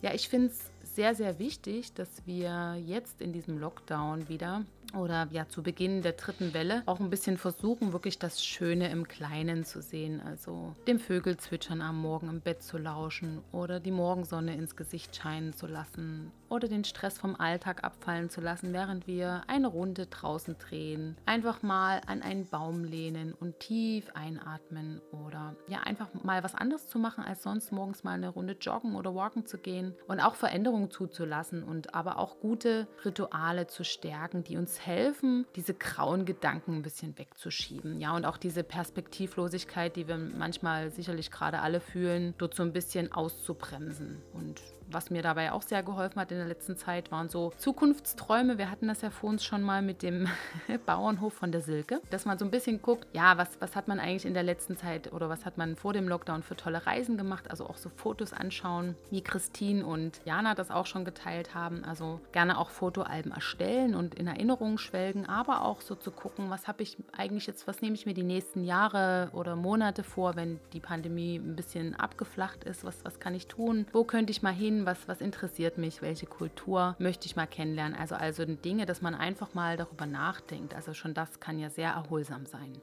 [0.00, 4.64] Ja, ich finde es sehr, sehr wichtig, dass wir jetzt in diesem Lockdown wieder
[4.96, 9.06] oder ja zu Beginn der dritten Welle auch ein bisschen versuchen, wirklich das Schöne im
[9.06, 10.20] Kleinen zu sehen.
[10.24, 15.52] Also dem Vögelzwitschern am Morgen im Bett zu lauschen oder die Morgensonne ins Gesicht scheinen
[15.52, 20.56] zu lassen oder den Stress vom Alltag abfallen zu lassen, während wir eine Runde draußen
[20.58, 21.16] drehen.
[21.26, 26.88] Einfach mal an einen Baum lehnen und tief einatmen oder ja einfach mal was anderes
[26.88, 30.34] zu machen, als sonst morgens mal eine Runde joggen oder walken zu gehen und auch
[30.34, 36.76] Veränderungen zuzulassen und aber auch gute Rituale zu stärken, die uns helfen, diese grauen Gedanken
[36.76, 38.00] ein bisschen wegzuschieben.
[38.00, 42.72] Ja, und auch diese Perspektivlosigkeit, die wir manchmal sicherlich gerade alle fühlen, dort so ein
[42.72, 44.22] bisschen auszubremsen.
[44.32, 48.58] Und was mir dabei auch sehr geholfen hat in der letzten Zeit, waren so Zukunftsträume.
[48.58, 50.28] Wir hatten das ja vor uns schon mal mit dem
[50.86, 54.00] Bauernhof von der Silke, dass man so ein bisschen guckt, ja, was, was hat man
[54.00, 57.16] eigentlich in der letzten Zeit oder was hat man vor dem Lockdown für tolle Reisen
[57.16, 61.84] gemacht, also auch so Fotos anschauen, wie Christine und Jana das auch schon geteilt haben.
[61.84, 66.68] Also gerne auch Fotoalben erstellen und in Erinnerungen schwelgen, aber auch so zu gucken, was
[66.68, 70.60] habe ich eigentlich jetzt, was nehme ich mir die nächsten Jahre oder Monate vor, wenn
[70.72, 74.52] die Pandemie ein bisschen abgeflacht ist, was, was kann ich tun, wo könnte ich mal
[74.52, 77.98] hin, was, was interessiert mich, welche Kultur möchte ich mal kennenlernen.
[77.98, 80.74] Also, also Dinge, dass man einfach mal darüber nachdenkt.
[80.74, 82.80] Also schon das kann ja sehr erholsam sein.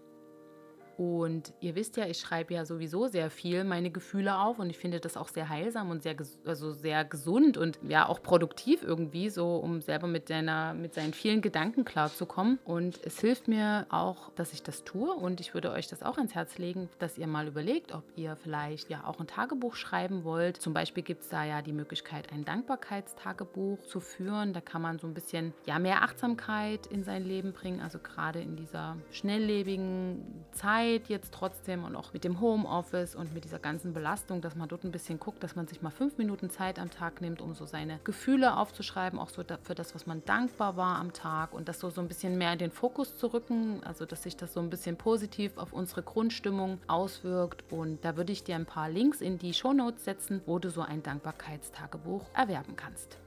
[0.98, 4.78] Und ihr wisst ja, ich schreibe ja sowieso sehr viel meine Gefühle auf und ich
[4.78, 6.16] finde das auch sehr heilsam und sehr,
[6.46, 11.14] also sehr gesund und ja auch produktiv irgendwie, so um selber mit, deiner, mit seinen
[11.14, 12.60] vielen Gedanken klarzukommen.
[12.64, 16.18] Und es hilft mir auch, dass ich das tue und ich würde euch das auch
[16.18, 20.24] ans Herz legen, dass ihr mal überlegt, ob ihr vielleicht ja auch ein Tagebuch schreiben
[20.24, 20.58] wollt.
[20.58, 24.54] Zum Beispiel gibt es da ja die Möglichkeit, ein Dankbarkeitstagebuch zu führen.
[24.54, 28.40] Da kann man so ein bisschen ja mehr Achtsamkeit in sein Leben bringen, also gerade
[28.40, 33.60] in dieser schnelllebigen Zeit Zeit jetzt trotzdem und auch mit dem Homeoffice und mit dieser
[33.60, 36.78] ganzen Belastung, dass man dort ein bisschen guckt, dass man sich mal fünf Minuten Zeit
[36.80, 40.78] am Tag nimmt, um so seine Gefühle aufzuschreiben, auch so für das, was man dankbar
[40.78, 43.84] war am Tag und das so, so ein bisschen mehr in den Fokus zu rücken,
[43.84, 47.64] also dass sich das so ein bisschen positiv auf unsere Grundstimmung auswirkt.
[47.72, 50.82] Und da würde ich dir ein paar Links in die Shownotes setzen, wo du so
[50.82, 53.18] ein Dankbarkeitstagebuch erwerben kannst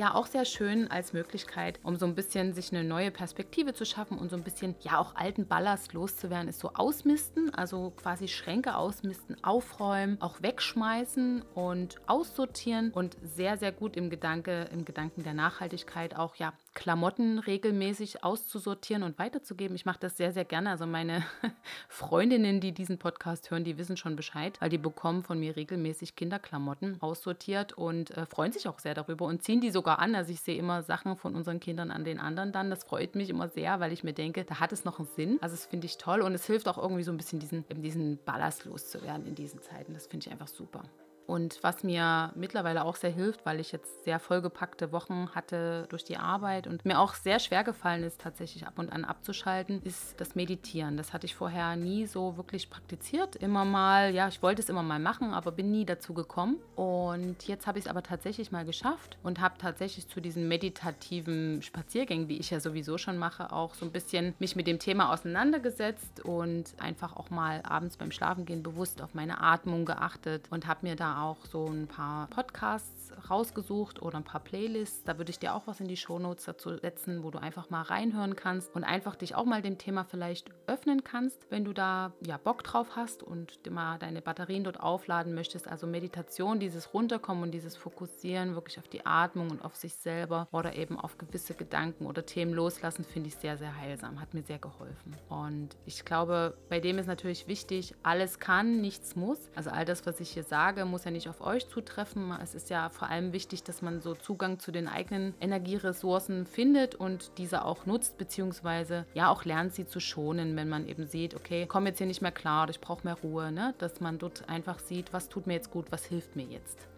[0.00, 3.84] ja auch sehr schön als Möglichkeit, um so ein bisschen sich eine neue Perspektive zu
[3.84, 8.26] schaffen und so ein bisschen ja auch alten Ballast loszuwerden, ist so ausmisten, also quasi
[8.26, 15.22] Schränke ausmisten, aufräumen, auch wegschmeißen und aussortieren und sehr sehr gut im Gedanke im Gedanken
[15.22, 19.74] der Nachhaltigkeit auch ja Klamotten regelmäßig auszusortieren und weiterzugeben.
[19.74, 20.70] Ich mache das sehr, sehr gerne.
[20.70, 21.24] Also meine
[21.88, 26.14] Freundinnen, die diesen Podcast hören, die wissen schon Bescheid, weil die bekommen von mir regelmäßig
[26.14, 30.14] Kinderklamotten aussortiert und äh, freuen sich auch sehr darüber und ziehen die sogar an.
[30.14, 32.70] Also ich sehe immer Sachen von unseren Kindern an den anderen dann.
[32.70, 35.38] Das freut mich immer sehr, weil ich mir denke, da hat es noch einen Sinn.
[35.40, 38.18] Also das finde ich toll und es hilft auch irgendwie so ein bisschen diesen, diesen
[38.24, 39.94] Ballast loszuwerden in diesen Zeiten.
[39.94, 40.84] Das finde ich einfach super.
[41.30, 46.02] Und was mir mittlerweile auch sehr hilft, weil ich jetzt sehr vollgepackte Wochen hatte durch
[46.02, 50.20] die Arbeit und mir auch sehr schwer gefallen ist, tatsächlich ab und an abzuschalten, ist
[50.20, 50.96] das Meditieren.
[50.96, 53.36] Das hatte ich vorher nie so wirklich praktiziert.
[53.36, 56.56] Immer mal, ja, ich wollte es immer mal machen, aber bin nie dazu gekommen.
[56.74, 61.62] Und jetzt habe ich es aber tatsächlich mal geschafft und habe tatsächlich zu diesen meditativen
[61.62, 65.12] Spaziergängen, die ich ja sowieso schon mache, auch so ein bisschen mich mit dem Thema
[65.12, 70.88] auseinandergesetzt und einfach auch mal abends beim Schlafengehen bewusst auf meine Atmung geachtet und habe
[70.88, 75.04] mir da auch so ein paar Podcasts rausgesucht oder ein paar Playlists.
[75.04, 77.82] Da würde ich dir auch was in die Shownotes dazu setzen, wo du einfach mal
[77.82, 82.12] reinhören kannst und einfach dich auch mal dem Thema vielleicht öffnen kannst, wenn du da
[82.26, 85.68] ja Bock drauf hast und mal deine Batterien dort aufladen möchtest.
[85.68, 90.48] Also Meditation, dieses Runterkommen und dieses Fokussieren wirklich auf die Atmung und auf sich selber
[90.52, 94.20] oder eben auf gewisse Gedanken oder Themen loslassen, finde ich sehr, sehr heilsam.
[94.20, 95.16] Hat mir sehr geholfen.
[95.28, 99.50] Und ich glaube, bei dem ist natürlich wichtig, alles kann, nichts muss.
[99.54, 102.32] Also all das, was ich hier sage, muss ja nicht auf euch zutreffen.
[102.42, 106.94] Es ist ja vor allem wichtig, dass man so Zugang zu den eigenen Energieressourcen findet
[106.94, 111.34] und diese auch nutzt, beziehungsweise ja auch lernt, sie zu schonen, wenn man eben sieht,
[111.34, 113.74] okay, komme jetzt hier nicht mehr klar ich brauche mehr Ruhe, ne?
[113.78, 116.89] dass man dort einfach sieht, was tut mir jetzt gut, was hilft mir jetzt.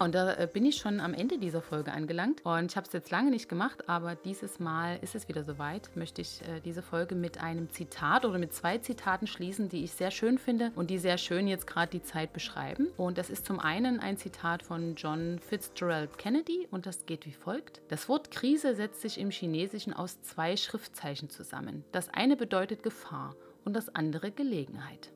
[0.00, 2.40] Und da äh, bin ich schon am Ende dieser Folge angelangt.
[2.44, 5.90] Und ich habe es jetzt lange nicht gemacht, aber dieses Mal ist es wieder soweit.
[5.94, 9.92] Möchte ich äh, diese Folge mit einem Zitat oder mit zwei Zitaten schließen, die ich
[9.92, 12.88] sehr schön finde und die sehr schön jetzt gerade die Zeit beschreiben.
[12.96, 17.32] Und das ist zum einen ein Zitat von John Fitzgerald Kennedy und das geht wie
[17.32, 17.82] folgt.
[17.88, 21.84] Das Wort Krise setzt sich im Chinesischen aus zwei Schriftzeichen zusammen.
[21.92, 23.36] Das eine bedeutet Gefahr
[23.66, 25.10] und das andere Gelegenheit.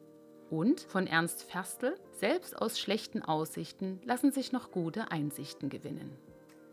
[0.51, 6.17] Und von Ernst Ferstel, selbst aus schlechten Aussichten lassen sich noch gute Einsichten gewinnen.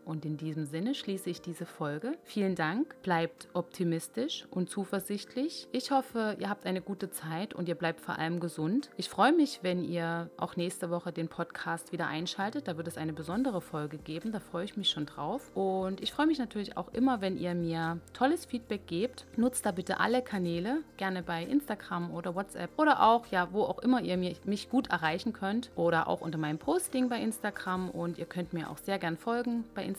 [0.04, 2.12] Und in diesem Sinne schließe ich diese Folge.
[2.24, 5.68] Vielen Dank, bleibt optimistisch und zuversichtlich.
[5.72, 8.90] Ich hoffe, ihr habt eine gute Zeit und ihr bleibt vor allem gesund.
[8.96, 12.66] Ich freue mich, wenn ihr auch nächste Woche den Podcast wieder einschaltet.
[12.68, 14.32] Da wird es eine besondere Folge geben.
[14.32, 15.50] Da freue ich mich schon drauf.
[15.54, 19.26] Und ich freue mich natürlich auch immer, wenn ihr mir tolles Feedback gebt.
[19.36, 23.78] Nutzt da bitte alle Kanäle, gerne bei Instagram oder WhatsApp oder auch, ja, wo auch
[23.78, 27.90] immer ihr mich gut erreichen könnt oder auch unter meinem Posting bei Instagram.
[27.90, 29.91] Und ihr könnt mir auch sehr gern folgen bei Instagram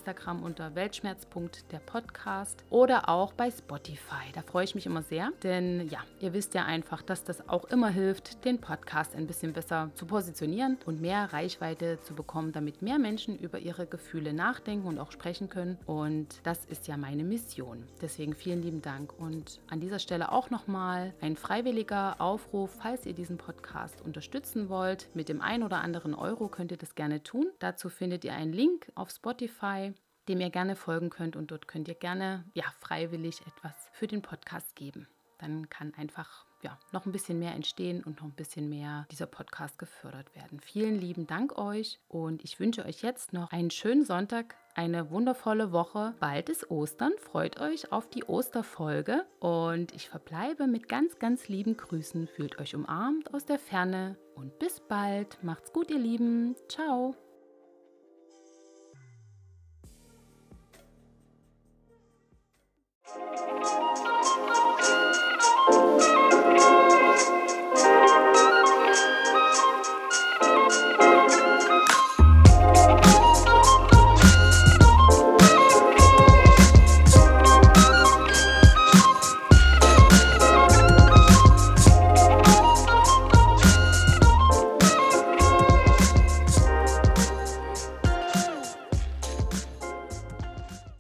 [0.44, 4.32] unter Weltschmerz.der Podcast oder auch bei Spotify.
[4.34, 7.66] Da freue ich mich immer sehr, denn ja, ihr wisst ja einfach, dass das auch
[7.66, 12.82] immer hilft, den Podcast ein bisschen besser zu positionieren und mehr Reichweite zu bekommen, damit
[12.82, 15.78] mehr Menschen über ihre Gefühle nachdenken und auch sprechen können.
[15.86, 17.84] Und das ist ja meine Mission.
[18.02, 19.14] Deswegen vielen lieben Dank.
[19.20, 25.10] Und an dieser Stelle auch nochmal ein freiwilliger Aufruf, falls ihr diesen Podcast unterstützen wollt.
[25.14, 27.48] Mit dem ein oder anderen Euro könnt ihr das gerne tun.
[27.60, 29.83] Dazu findet ihr einen Link auf Spotify
[30.28, 34.22] dem ihr gerne folgen könnt und dort könnt ihr gerne ja freiwillig etwas für den
[34.22, 35.08] Podcast geben.
[35.38, 39.26] Dann kann einfach ja, noch ein bisschen mehr entstehen und noch ein bisschen mehr dieser
[39.26, 40.60] Podcast gefördert werden.
[40.60, 45.72] Vielen lieben Dank euch und ich wünsche euch jetzt noch einen schönen Sonntag, eine wundervolle
[45.72, 46.14] Woche.
[46.20, 47.12] Bald ist Ostern.
[47.20, 52.28] Freut euch auf die Osterfolge und ich verbleibe mit ganz, ganz lieben Grüßen.
[52.28, 55.44] Fühlt euch umarmt aus der Ferne und bis bald.
[55.44, 56.56] Macht's gut, ihr Lieben.
[56.70, 57.16] Ciao.